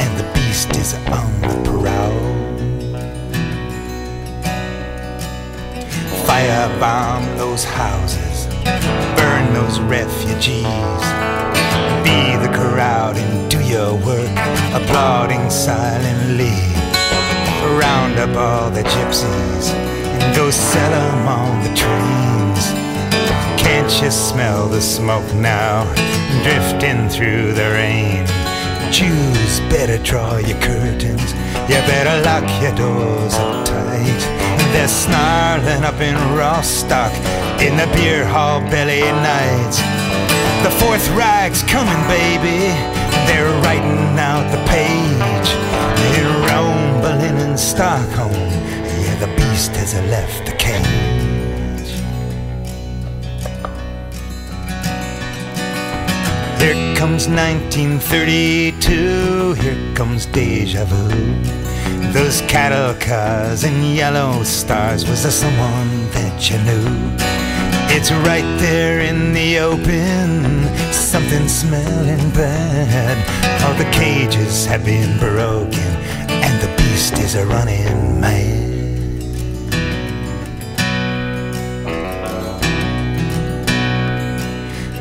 and 0.01 0.19
the 0.19 0.29
beast 0.33 0.75
is 0.75 0.93
on 1.07 1.31
the 1.41 1.69
prowl. 1.69 2.41
Firebomb 6.27 7.37
those 7.37 7.63
houses, 7.63 8.47
burn 9.15 9.53
those 9.53 9.79
refugees. 9.79 11.03
Be 12.03 12.35
the 12.45 12.51
crowd 12.53 13.15
do 13.15 13.40
your 13.71 13.95
work, 13.95 14.37
applauding 14.75 15.49
silently. 15.49 16.59
Round 17.79 18.19
up 18.19 18.35
all 18.35 18.69
the 18.69 18.83
gypsies 18.83 19.71
and 19.71 20.35
go 20.35 20.51
sell 20.51 20.93
'em 20.93 21.27
on 21.27 21.63
the 21.63 21.73
trains. 21.81 22.63
Can't 23.55 23.93
you 24.01 24.11
smell 24.11 24.67
the 24.67 24.81
smoke 24.81 25.33
now, 25.35 25.85
drifting 26.43 27.07
through 27.07 27.53
the 27.53 27.69
rain? 27.79 28.25
Jews, 28.91 29.61
better 29.69 29.97
draw 30.09 30.35
your 30.35 30.59
curtains. 30.59 31.29
You 31.69 31.79
better 31.93 32.15
lock 32.29 32.47
your 32.61 32.75
doors 32.75 33.35
up 33.35 33.63
tight. 33.63 34.21
They're 34.73 34.95
snarling 35.05 35.83
up 35.85 35.99
in 36.01 36.17
Rostock 36.35 37.13
in 37.65 37.77
the 37.77 37.87
beer 37.95 38.25
hall 38.25 38.59
belly 38.71 39.03
nights. 39.31 39.77
The 40.63 40.71
Fourth 40.79 41.07
Reich's 41.19 41.63
coming, 41.63 42.01
baby. 42.17 43.00
They're 43.27 43.53
writing 43.63 44.19
out 44.19 44.49
the 44.51 44.61
page. 44.67 45.49
In 46.17 46.27
Rome, 46.49 47.01
Berlin, 47.01 47.37
and 47.47 47.57
Stockholm. 47.59 48.31
Yeah, 48.31 49.15
the 49.19 49.27
beast 49.35 49.75
has 49.75 49.93
left 50.09 50.45
the 50.45 50.53
cage. 50.53 50.87
Here 56.61 56.79
comes 56.95 57.27
1932, 57.27 59.53
here 59.53 59.95
comes 59.95 60.25
deja 60.27 60.85
vu. 60.85 61.09
Those 62.13 62.41
cattle 62.41 62.93
cars 62.99 63.63
and 63.63 63.95
yellow 63.95 64.43
stars, 64.43 65.05
was 65.09 65.23
there 65.23 65.31
someone 65.31 66.11
that 66.11 66.51
you 66.51 66.59
knew? 66.59 67.40
It's 67.93 68.09
right 68.09 68.57
there 68.57 69.01
in 69.01 69.33
the 69.33 69.59
open, 69.59 70.63
something 70.93 71.49
smelling 71.49 72.29
bad. 72.31 73.17
All 73.63 73.73
the 73.73 73.89
cages 73.91 74.65
have 74.65 74.85
been 74.85 75.19
broken, 75.19 75.91
and 76.29 76.61
the 76.61 76.73
beast 76.77 77.19
is 77.19 77.35
a 77.35 77.45
running 77.45 78.21
mad. 78.21 78.71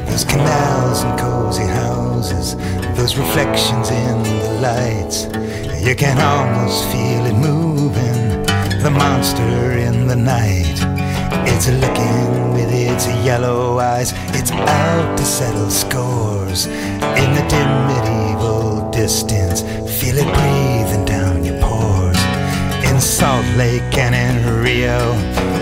Those 0.08 0.24
canals 0.24 1.04
and 1.04 1.16
cozy 1.18 1.66
houses, 1.66 2.56
those 2.96 3.16
reflections 3.16 3.90
in 3.90 4.22
the 4.24 4.52
lights. 4.60 5.26
You 5.80 5.94
can 5.94 6.18
almost 6.18 6.84
feel 6.90 7.24
it 7.24 7.34
moving, 7.34 8.42
the 8.82 8.90
monster 8.90 9.78
in 9.78 10.08
the 10.08 10.16
night. 10.16 10.66
It's 11.46 11.68
looking 11.68 12.49
its 13.06 13.24
yellow 13.24 13.78
eyes, 13.78 14.12
it's 14.34 14.50
out 14.52 15.16
to 15.16 15.24
settle 15.24 15.70
scores. 15.70 16.66
In 16.66 17.30
the 17.34 17.44
dim 17.48 17.72
medieval 17.86 18.90
distance, 18.90 19.62
feel 20.00 20.16
it 20.18 20.28
breathing 20.34 21.04
down 21.04 21.44
your 21.44 21.58
pores. 21.60 22.18
In 22.84 23.00
Salt 23.00 23.46
Lake 23.56 23.96
and 23.96 24.14
in 24.14 24.62
Rio, 24.62 25.14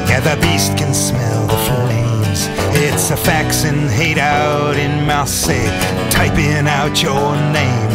yeah, 0.08 0.20
the 0.20 0.40
beast 0.40 0.76
can 0.76 0.92
smell 0.92 1.46
the 1.46 1.58
flames. 1.68 2.48
It's 2.82 3.10
a 3.10 3.16
fax 3.16 3.64
and 3.64 3.88
hate 3.88 4.18
out 4.18 4.76
in 4.76 5.06
Marseille, 5.06 5.70
typing 6.10 6.66
out 6.66 7.02
your 7.02 7.36
name. 7.52 7.90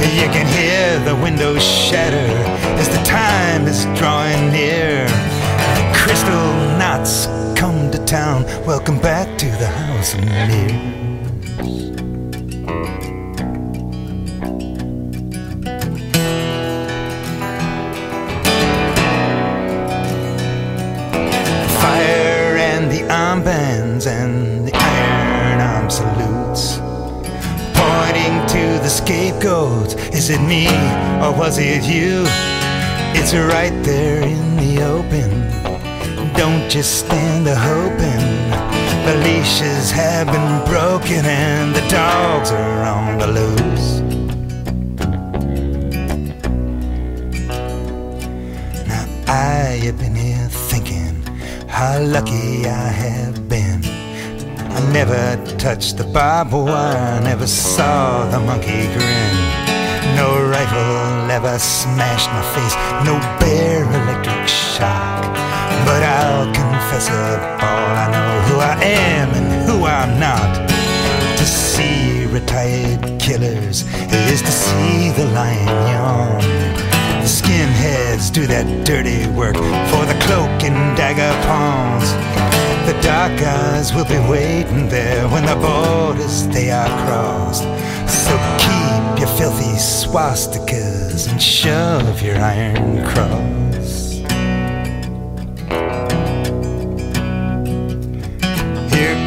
You 0.00 0.28
can 0.34 0.46
hear 0.58 0.98
the 1.04 1.14
windows 1.14 1.62
shatter 1.62 2.32
as 2.80 2.88
the 2.88 3.02
time 3.04 3.66
is 3.66 3.84
drawing 3.98 4.50
near. 4.50 5.06
The 5.06 5.92
crystal 5.94 6.54
knots 6.78 7.37
come 7.58 7.90
to 7.90 7.98
town. 8.04 8.44
Welcome 8.64 9.00
back 9.00 9.36
to 9.36 9.46
the 9.46 9.66
house 9.66 10.14
of 10.14 10.24
mirrors. 10.24 10.70
fire 21.82 22.56
and 22.56 22.92
the 22.92 23.02
armbands 23.10 24.06
and 24.06 24.68
the 24.68 24.72
iron 24.76 25.60
arm 25.60 25.90
salutes. 25.90 26.78
Pointing 27.74 28.36
to 28.54 28.78
the 28.84 28.88
scapegoat, 28.88 29.96
is 30.14 30.30
it 30.30 30.40
me 30.42 30.68
or 31.24 31.36
was 31.36 31.58
it 31.58 31.82
you? 31.82 32.22
It's 33.18 33.34
right 33.34 33.76
there 33.82 34.22
in 34.22 34.56
the 34.58 34.84
open. 34.84 35.67
Don't 36.38 36.70
just 36.70 37.00
stand 37.00 37.48
a 37.48 37.56
hoping. 37.56 38.26
The 39.06 39.16
leashes 39.24 39.90
have 39.90 40.28
been 40.28 40.64
broken 40.72 41.26
and 41.26 41.74
the 41.74 41.80
dogs 41.88 42.52
are 42.52 42.82
on 42.84 43.18
the 43.18 43.26
loose. 43.26 43.88
Now 48.86 49.04
I 49.26 49.80
have 49.82 49.98
been 49.98 50.14
here 50.14 50.48
thinking 50.70 51.16
how 51.66 51.98
lucky 51.98 52.68
I 52.68 52.88
have 53.04 53.48
been. 53.48 53.80
I 54.76 54.92
never 54.92 55.44
touched 55.56 55.96
the 55.96 56.04
barbed 56.04 56.52
wire, 56.52 57.20
never 57.20 57.48
saw 57.48 58.30
the 58.30 58.38
monkey 58.38 58.86
grin. 58.94 59.34
No 60.14 60.28
rifle 60.48 61.32
ever 61.32 61.58
smashed 61.58 62.30
my 62.30 62.44
face, 62.54 62.76
no 63.04 63.18
bare 63.40 63.82
electric 63.82 64.46
shock. 64.46 65.17
But 65.88 66.02
I'll 66.02 66.46
confess 66.52 67.08
up 67.08 67.40
all 67.66 67.92
I 68.04 68.06
know 68.14 68.32
who 68.46 68.56
I 68.60 68.76
am 68.84 69.28
and 69.38 69.48
who 69.66 69.76
I'm 69.86 70.12
not. 70.20 70.68
To 71.38 71.44
see 71.44 72.26
retired 72.26 73.00
killers 73.18 73.78
is 74.32 74.40
to 74.42 74.52
see 74.52 75.10
the 75.18 75.26
lion 75.38 75.78
yawn. 75.92 76.40
The 77.24 77.30
skinheads 77.38 78.30
do 78.30 78.46
that 78.46 78.66
dirty 78.84 79.26
work 79.40 79.56
for 79.90 80.02
the 80.10 80.18
cloak 80.24 80.62
and 80.68 80.78
dagger 80.94 81.32
pawns. 81.46 82.08
The 82.86 82.96
dark 83.00 83.40
eyes 83.40 83.94
will 83.94 84.08
be 84.16 84.20
waiting 84.30 84.88
there 84.88 85.26
when 85.28 85.44
the 85.46 85.56
borders 85.56 86.46
they 86.48 86.70
are 86.70 86.92
crossed. 87.04 87.64
So 88.24 88.34
keep 88.64 89.20
your 89.20 89.32
filthy 89.38 89.74
swastikas 89.76 91.30
and 91.30 91.40
shove 91.42 92.20
your 92.20 92.36
iron 92.36 93.04
cross. 93.06 93.87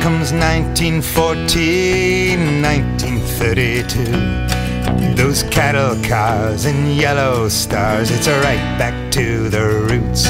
Comes 0.02 0.34
1914, 0.34 2.62
1932. 2.64 5.16
Those 5.16 5.44
cattle 5.44 5.96
cars 6.04 6.66
and 6.66 6.96
yellow 6.96 7.48
stars, 7.50 8.10
it's 8.10 8.28
right 8.28 8.80
back 8.80 9.12
to 9.12 9.48
the 9.50 9.62
roots. 9.62 10.26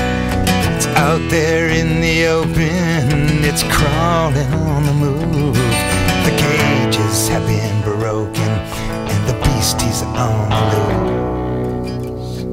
It's 0.75 0.87
out 0.97 1.21
there 1.29 1.69
in 1.69 2.01
the 2.01 2.25
open, 2.25 3.45
it's 3.45 3.63
crawling 3.63 4.53
on 4.53 4.83
the 4.85 4.93
move. 4.93 5.55
The 5.55 6.35
cages 6.37 7.29
have 7.29 7.47
been 7.47 7.81
broken, 7.81 8.43
and 8.43 9.25
the 9.25 9.35
beasties 9.45 10.03
on 10.03 10.49
the 10.71 10.79
loose. 12.01 12.43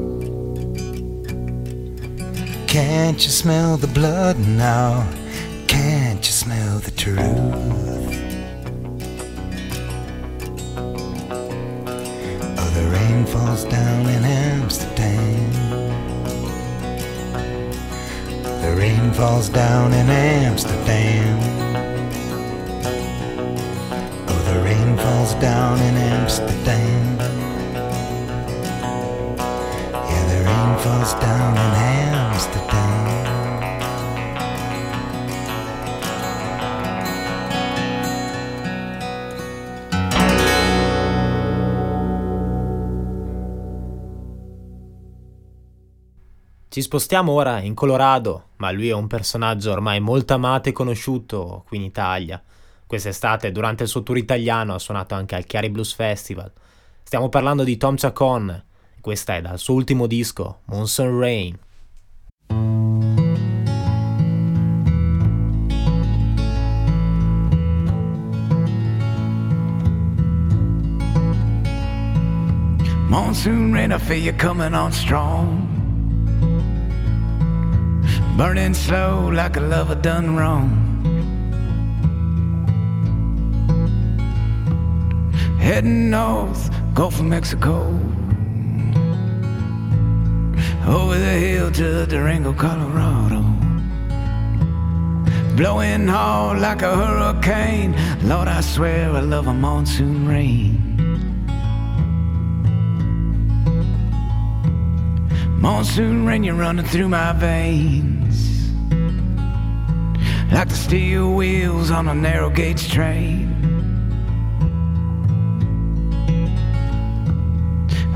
Can't 2.68 3.20
you 3.24 3.30
smell 3.30 3.76
the 3.76 3.88
blood 3.88 4.38
now? 4.38 5.04
Smell 6.48 6.78
the 6.78 6.90
truth? 6.92 7.18
Oh, 12.56 12.70
the 12.74 12.84
rain 12.90 13.26
falls 13.26 13.64
down 13.64 14.06
in 14.08 14.24
Amsterdam. 14.24 15.52
The 18.62 18.74
rain 18.78 19.12
falls 19.12 19.50
down 19.50 19.92
in 19.92 20.08
Amsterdam. 20.08 21.38
Oh, 24.26 24.40
the 24.50 24.58
rain 24.64 24.96
falls 24.96 25.34
down 25.34 25.78
in 25.80 25.96
Amsterdam. 25.98 27.18
Yeah, 30.08 30.24
the 30.32 30.40
rain 30.48 30.78
falls 30.78 31.12
down 31.12 31.52
in 31.52 31.58
Amsterdam. 31.58 32.17
Ci 46.70 46.82
spostiamo 46.82 47.32
ora 47.32 47.60
in 47.60 47.72
Colorado, 47.72 48.48
ma 48.56 48.70
lui 48.70 48.88
è 48.88 48.92
un 48.92 49.06
personaggio 49.06 49.72
ormai 49.72 50.00
molto 50.00 50.34
amato 50.34 50.68
e 50.68 50.72
conosciuto 50.72 51.64
qui 51.66 51.78
in 51.78 51.82
Italia. 51.82 52.42
Quest'estate, 52.86 53.50
durante 53.52 53.84
il 53.84 53.88
suo 53.88 54.02
tour 54.02 54.18
italiano, 54.18 54.74
ha 54.74 54.78
suonato 54.78 55.14
anche 55.14 55.34
al 55.34 55.46
Chiari 55.46 55.70
Blues 55.70 55.94
Festival. 55.94 56.52
Stiamo 57.02 57.30
parlando 57.30 57.64
di 57.64 57.78
Tom 57.78 57.96
Chacon. 57.96 58.64
Questa 59.00 59.36
è 59.36 59.40
dal 59.40 59.58
suo 59.58 59.74
ultimo 59.74 60.06
disco, 60.06 60.60
Monsoon 60.66 61.18
Rain. 61.18 61.58
Monsoon 73.08 73.72
rain, 73.72 73.90
I 73.90 73.98
feel 73.98 74.22
you 74.22 74.34
coming 74.36 74.74
on 74.74 74.92
strong. 74.92 75.77
Burning 78.38 78.72
slow 78.72 79.32
like 79.32 79.56
a 79.56 79.60
lover 79.60 79.96
done 79.96 80.36
wrong. 80.36 80.70
Heading 85.58 86.08
north, 86.08 86.70
Gulf 86.94 87.18
of 87.18 87.26
Mexico. 87.26 87.88
Over 90.86 91.18
the 91.18 91.36
hill 91.44 91.72
to 91.72 92.06
Durango, 92.06 92.52
Colorado. 92.52 93.42
Blowing 95.56 96.06
hard 96.06 96.60
like 96.60 96.82
a 96.82 96.94
hurricane. 96.94 97.92
Lord, 98.22 98.46
I 98.46 98.60
swear 98.60 99.10
I 99.10 99.20
love 99.20 99.48
a 99.48 99.52
monsoon 99.52 100.28
rain. 100.28 100.78
Monsoon 105.60 106.24
rain, 106.24 106.44
you're 106.44 106.54
running 106.54 106.86
through 106.86 107.08
my 107.08 107.32
veins. 107.32 108.17
Like 110.52 110.68
the 110.68 110.74
steel 110.74 111.34
wheels 111.34 111.90
on 111.90 112.08
a 112.08 112.14
narrow 112.14 112.50
gauge 112.50 112.90
train. 112.90 113.54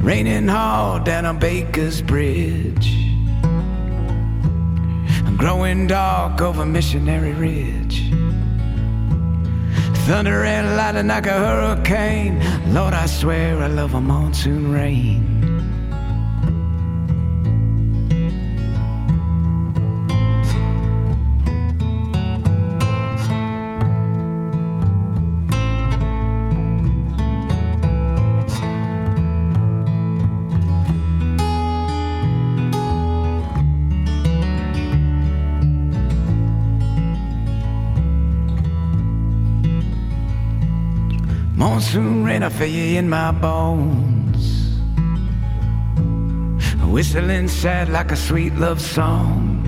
Raining 0.03 0.49
hard 0.49 1.05
down 1.05 1.27
on 1.27 1.39
Baker's 1.39 2.03
Bridge. 2.03 2.99
Growing 5.37 5.87
dark 5.87 6.41
over 6.41 6.65
Missionary 6.65 7.33
Ridge. 7.33 8.11
Thunder 10.07 10.43
and 10.45 10.77
lightning 10.77 11.07
like 11.07 11.27
a 11.27 11.33
hurricane. 11.33 12.41
Lord, 12.75 12.95
I 12.95 13.07
swear 13.07 13.59
I 13.59 13.69
love 13.69 13.95
a 13.95 14.01
monsoon 14.01 14.73
rain. 14.73 15.62
Monsoon 41.95 42.25
rain, 42.25 42.43
I 42.43 42.49
feel 42.49 42.69
you 42.69 42.99
in 42.99 43.11
my 43.11 43.33
bones. 43.33 44.79
Whistling 46.91 47.49
sad 47.49 47.91
like 47.91 48.11
a 48.11 48.17
sweet 48.17 48.55
love 48.55 48.81
song. 48.81 49.61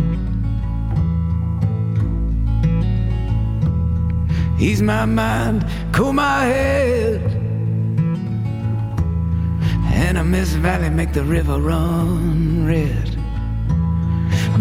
Ease 4.59 4.81
my 4.81 5.05
mind, 5.05 5.66
cool 5.93 6.14
my 6.14 6.47
head. 6.47 7.20
Animas 9.93 10.55
Valley 10.55 10.89
make 10.89 11.12
the 11.12 11.25
river 11.25 11.61
run 11.61 12.66
red. 12.66 13.11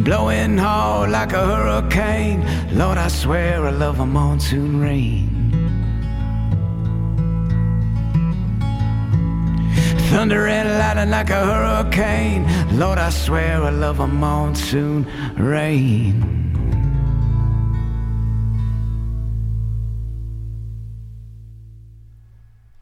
Blowing 0.03 0.57
hard 0.57 1.11
like 1.11 1.31
a 1.31 1.45
hurricane. 1.45 2.41
Lord, 2.77 2.97
I 2.97 3.07
swear 3.07 3.65
I 3.65 3.69
love 3.69 4.01
a 4.01 4.05
monsoon 4.05 4.81
rain. 4.81 5.22
Thunder 10.13 10.45
and 10.45 10.77
lightning 10.77 11.09
like 11.09 11.31
a 11.31 11.43
hurricane. 11.43 12.45
Lord, 12.77 12.99
I 12.99 13.09
swear 13.09 13.63
I 13.63 13.71
love 13.71 13.99
a 13.99 14.05
monsoon 14.05 15.07
rain. 15.37 16.51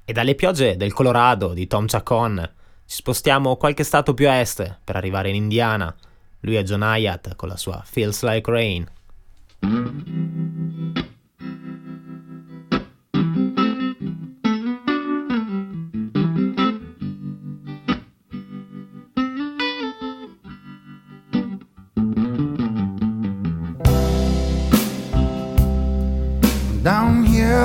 E 0.04 0.12
dalle 0.12 0.36
piogge 0.36 0.76
del 0.76 0.92
Colorado 0.92 1.54
di 1.54 1.68
Tom 1.68 1.88
Chacon 1.88 2.38
ci 2.86 2.96
spostiamo 2.98 3.56
qualche 3.56 3.86
stato 3.86 4.14
più 4.14 4.28
a 4.28 4.42
est 4.42 4.80
per 4.84 4.98
arrivare 4.98 5.30
in 5.30 5.36
Indiana. 5.36 5.96
Lui 6.42 6.56
è 6.56 6.64
John 6.64 6.82
Hyatt 6.84 7.38
con 7.38 7.48
la 7.48 7.56
sua 7.56 7.82
Feels 7.86 8.24
Like 8.24 8.52
Rain. 8.52 10.51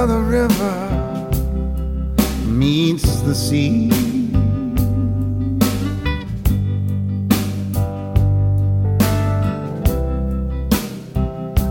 The 0.07 0.21
river 0.21 0.79
meets 2.47 3.23
the 3.23 3.35
sea. 3.35 3.91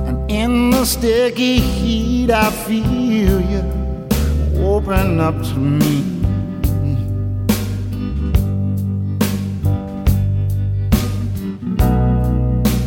And 0.06 0.30
in 0.30 0.72
the 0.72 0.84
sticky 0.84 1.60
heat, 1.60 2.30
I 2.30 2.52
feel 2.52 3.40
you 3.40 3.64
open 4.62 5.22
up 5.22 5.42
to 5.42 5.58
me. 5.58 6.04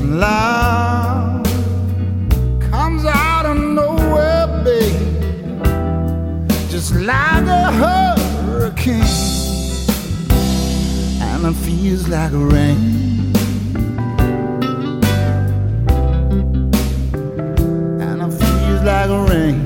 Love 0.05 0.68
like 7.09 7.47
a 7.47 7.73
hurricane, 7.73 9.03
and 11.23 11.47
it 11.47 11.55
feels 11.65 12.07
like 12.07 12.33
rain. 12.35 13.33
and 18.07 18.21
it 18.21 18.33
feels 18.41 18.83
like 18.91 19.11
rain. 19.31 19.59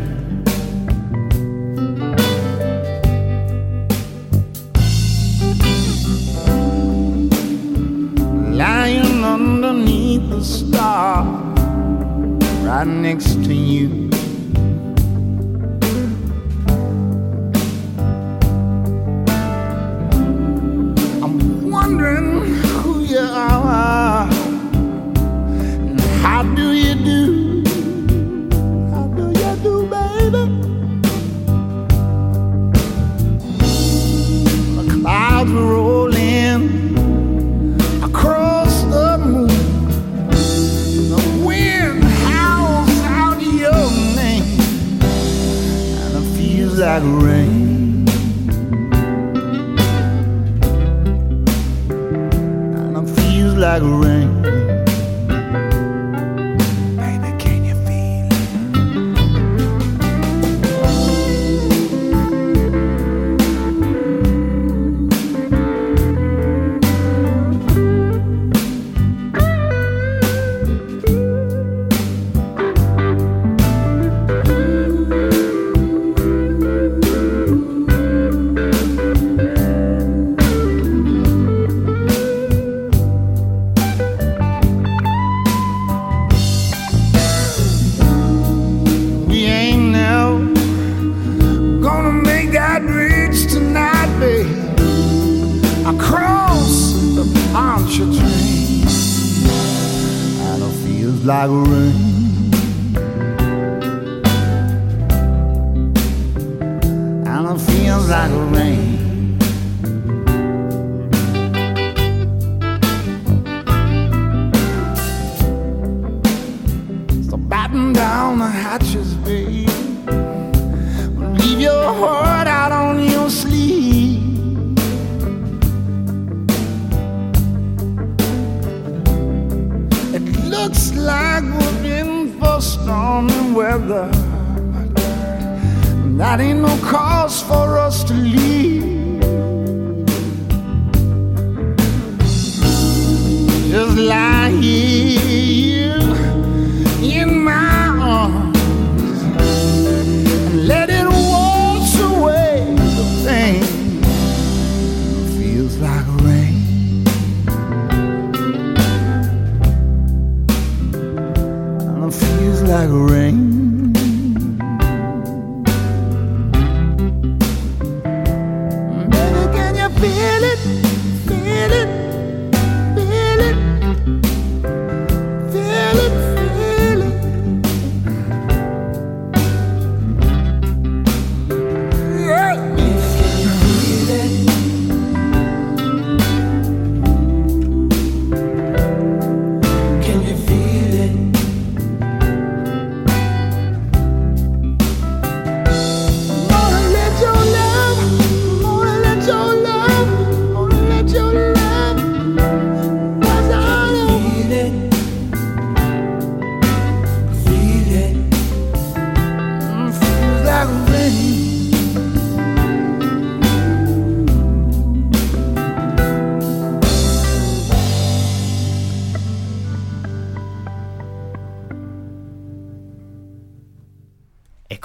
Lying 8.56 9.24
underneath 9.24 10.30
the 10.30 10.44
star, 10.44 11.24
right 12.62 12.86
next 12.86 13.42
to 13.46 13.52
you. 13.52 14.01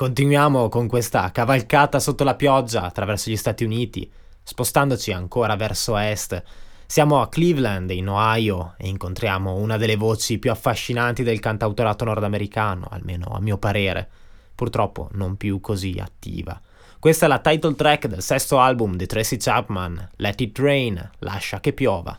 Continuiamo 0.08 0.70
con 0.70 0.88
questa 0.88 1.30
cavalcata 1.32 1.99
sotto 1.99 2.24
la 2.24 2.36
pioggia 2.36 2.84
attraverso 2.84 3.30
gli 3.30 3.36
Stati 3.36 3.66
Uniti, 3.66 4.10
spostandoci 4.41 5.12
ancora 5.12 5.58
verso 5.58 5.97
est. 5.97 6.41
Siamo 6.86 7.20
a 7.20 7.28
Cleveland, 7.28 7.89
in 7.89 8.08
Ohio, 8.08 8.76
e 8.78 8.88
incontriamo 8.88 9.55
una 9.55 9.76
delle 9.76 9.97
voci 9.97 10.39
più 10.39 10.49
affascinanti 10.49 11.24
del 11.24 11.41
cantautorato 11.41 12.05
nordamericano, 12.05 12.88
almeno 12.89 13.26
a 13.34 13.41
mio 13.41 13.58
parere, 13.58 14.10
purtroppo 14.55 15.10
non 15.12 15.36
più 15.36 15.60
così 15.60 15.97
attiva. 16.01 16.58
Questa 16.99 17.26
è 17.26 17.28
la 17.28 17.39
title 17.39 17.76
track 17.76 18.08
del 18.08 18.22
sesto 18.22 18.60
album 18.60 18.95
di 18.95 19.08
Tracy 19.08 19.36
Chapman, 19.36 20.12
Let 20.16 20.39
It 20.39 20.58
Rain, 20.58 21.12
lascia 21.20 21.60
che 21.60 21.74
piova. 21.74 22.18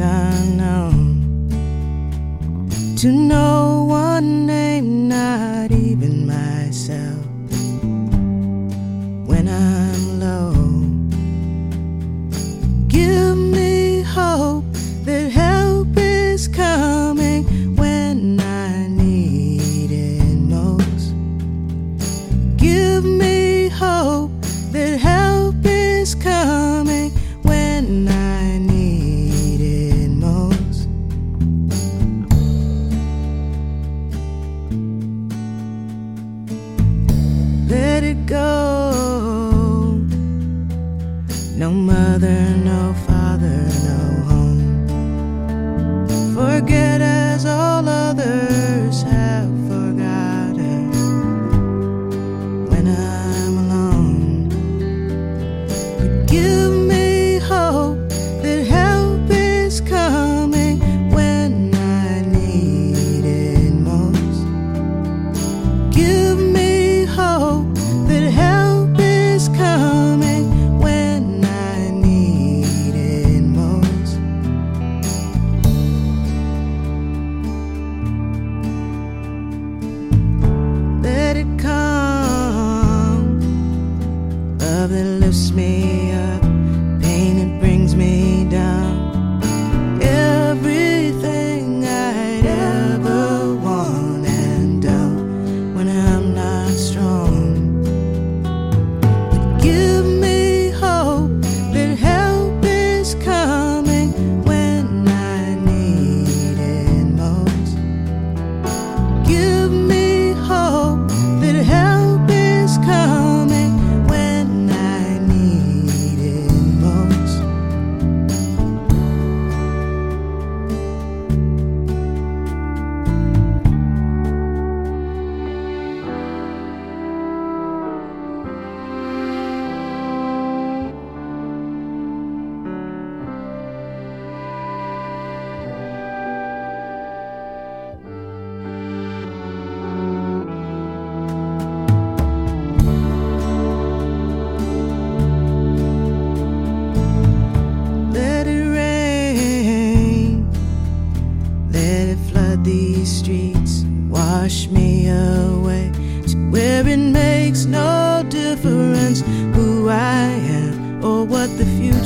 unknown 0.00 1.48
to 2.96 3.12
no 3.12 3.84
one 3.88 4.46
name, 4.46 5.08
not 5.08 5.70
even 5.70 6.26
myself. 6.26 7.29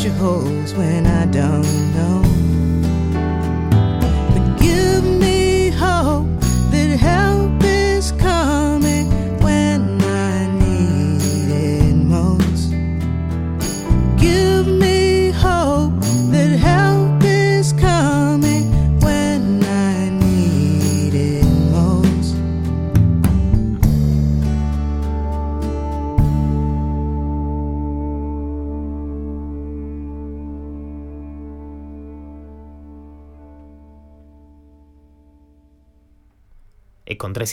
Future 0.05 0.19
holds 0.19 0.75
when 0.75 1.07
I 1.07 1.25
don't 1.25 1.74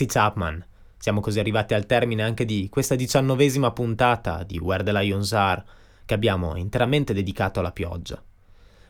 Tracy 0.02 0.06
Chapman 0.06 0.64
siamo 0.98 1.20
così 1.20 1.40
arrivati 1.40 1.74
al 1.74 1.86
termine 1.86 2.22
anche 2.22 2.44
di 2.44 2.68
questa 2.70 2.94
diciannovesima 2.94 3.72
puntata 3.72 4.44
di 4.44 4.58
Where 4.58 4.84
the 4.84 4.92
Lions 4.92 5.32
Are 5.32 5.64
che 6.04 6.14
abbiamo 6.14 6.56
interamente 6.56 7.12
dedicato 7.12 7.60
alla 7.60 7.72
pioggia. 7.72 8.22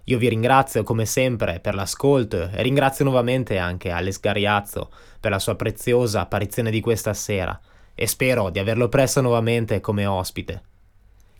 Io 0.04 0.18
vi 0.18 0.28
ringrazio 0.28 0.82
come 0.82 1.06
sempre 1.06 1.60
per 1.60 1.74
l'ascolto 1.74 2.50
e 2.50 2.62
ringrazio 2.62 3.04
nuovamente 3.04 3.56
anche 3.58 3.90
Alex 3.90 4.20
Gariazzo 4.20 4.90
per 5.20 5.30
la 5.30 5.38
sua 5.38 5.54
preziosa 5.54 6.20
apparizione 6.20 6.70
di 6.70 6.80
questa 6.80 7.14
sera 7.14 7.58
e 7.94 8.06
spero 8.06 8.50
di 8.50 8.58
averlo 8.58 8.88
presto 8.88 9.20
nuovamente 9.20 9.80
come 9.80 10.04
ospite. 10.04 10.62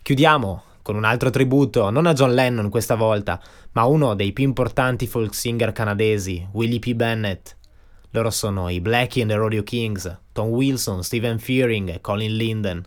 Chiudiamo 0.01 0.63
con 0.81 0.95
un 0.95 1.03
altro 1.03 1.29
tributo, 1.29 1.89
non 1.89 2.05
a 2.05 2.13
John 2.13 2.33
Lennon 2.33 2.69
questa 2.69 2.95
volta, 2.95 3.39
ma 3.73 3.81
a 3.81 3.87
uno 3.87 4.15
dei 4.15 4.33
più 4.33 4.43
importanti 4.43 5.07
folk 5.07 5.33
singer 5.33 5.71
canadesi, 5.71 6.47
Willie 6.51 6.79
P. 6.79 6.93
Bennett. 6.93 7.61
Loro 8.15 8.29
sono 8.29 8.69
i 8.69 8.79
Blackie 8.79 9.23
and 9.23 9.31
the 9.31 9.37
Rodeo 9.37 9.63
Kings, 9.63 10.19
Tom 10.33 10.49
Wilson, 10.49 11.03
Stephen 11.03 11.39
Fearing 11.39 11.89
e 11.89 11.99
Colin 11.99 12.35
Linden. 12.35 12.85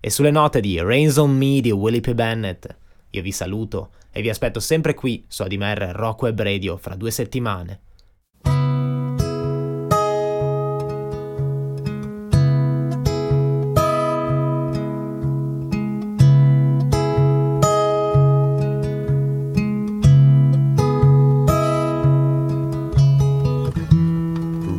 E 0.00 0.08
sulle 0.08 0.30
note 0.30 0.60
di 0.60 0.80
Rains 0.80 1.18
on 1.18 1.36
Me 1.36 1.60
di 1.60 1.70
Willie 1.70 2.00
P. 2.00 2.14
Bennett, 2.14 2.66
io 3.10 3.20
vi 3.20 3.30
saluto 3.30 3.90
e 4.10 4.22
vi 4.22 4.30
aspetto 4.30 4.58
sempre 4.58 4.94
qui 4.94 5.22
su 5.28 5.42
ADMR 5.42 5.90
Rock 5.92 6.22
Web 6.22 6.40
Radio 6.40 6.78
fra 6.78 6.94
due 6.94 7.10
settimane. 7.10 7.80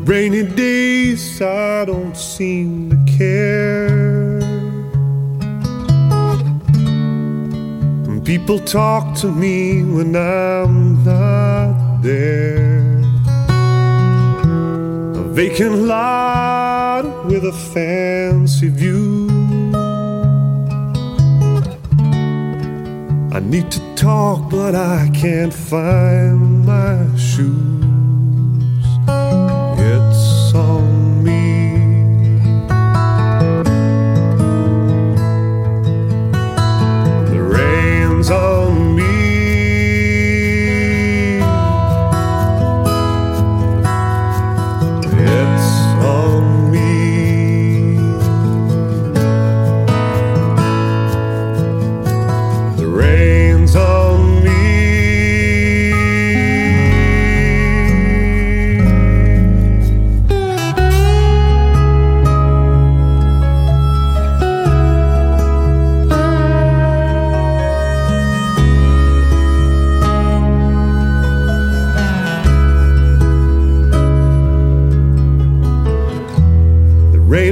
Rainy 0.09 0.41
days, 0.41 1.39
I 1.39 1.85
don't 1.85 2.17
seem 2.17 2.89
to 2.89 2.97
care. 3.15 4.39
People 8.25 8.57
talk 8.57 9.15
to 9.19 9.27
me 9.27 9.83
when 9.83 10.15
I'm 10.15 11.03
not 11.03 12.01
there. 12.01 13.03
A 15.13 15.23
vacant 15.31 15.75
lot 15.75 17.05
with 17.27 17.45
a 17.45 17.53
fancy 17.71 18.69
view. 18.69 19.29
I 23.31 23.39
need 23.41 23.69
to 23.69 23.95
talk, 23.95 24.49
but 24.49 24.73
I 24.73 25.07
can't 25.13 25.53
find 25.53 26.65
my 26.65 26.97
shoes. 27.15 27.78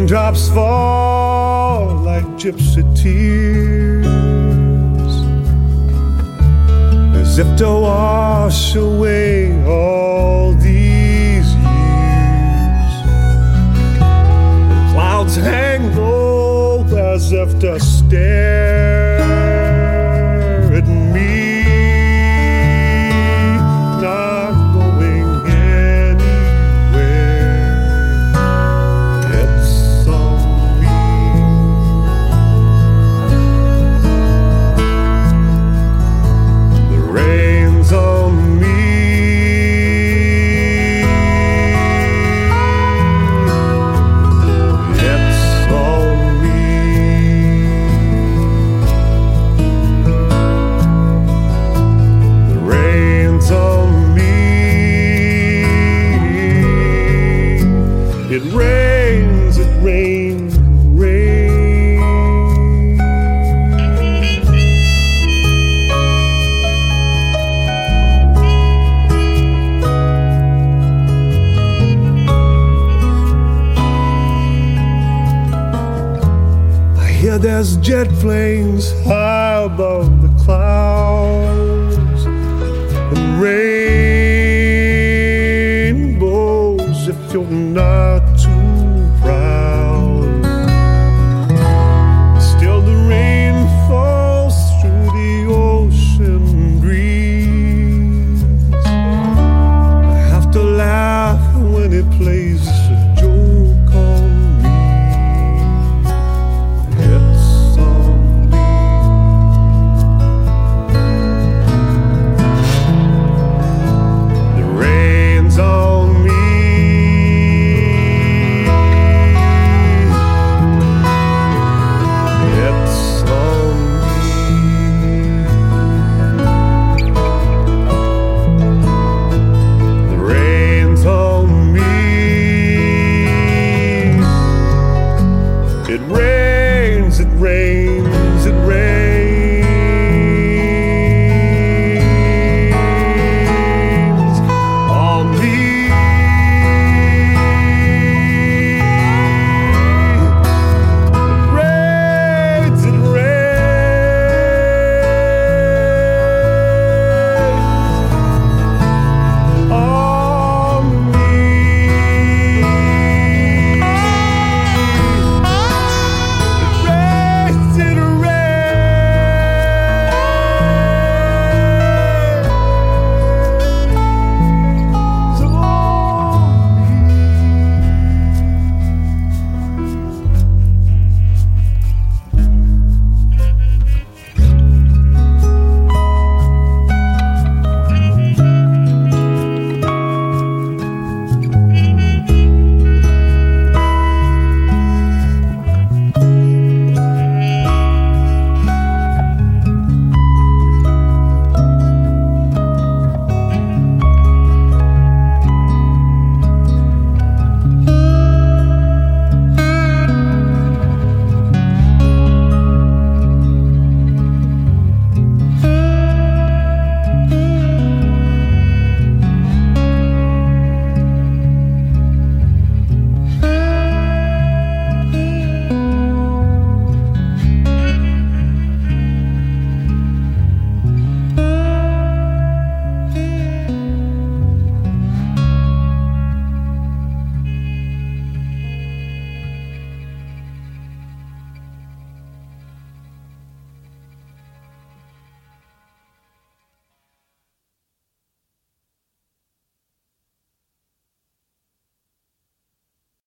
Raindrops 0.07 0.47
fall 0.47 1.97
like 1.97 2.23
gypsy 2.39 2.81
tears 2.95 4.07
as 7.17 7.37
if 7.37 7.57
to 7.57 7.67
wash 7.67 8.75
away 8.75 9.51
all 9.65 10.53
these 10.53 11.53
years. 11.55 12.93
Clouds 14.93 15.35
hang 15.35 15.93
low 15.97 16.85
as 17.13 17.33
if 17.33 17.59
to 17.59 17.77
stare 17.77 19.86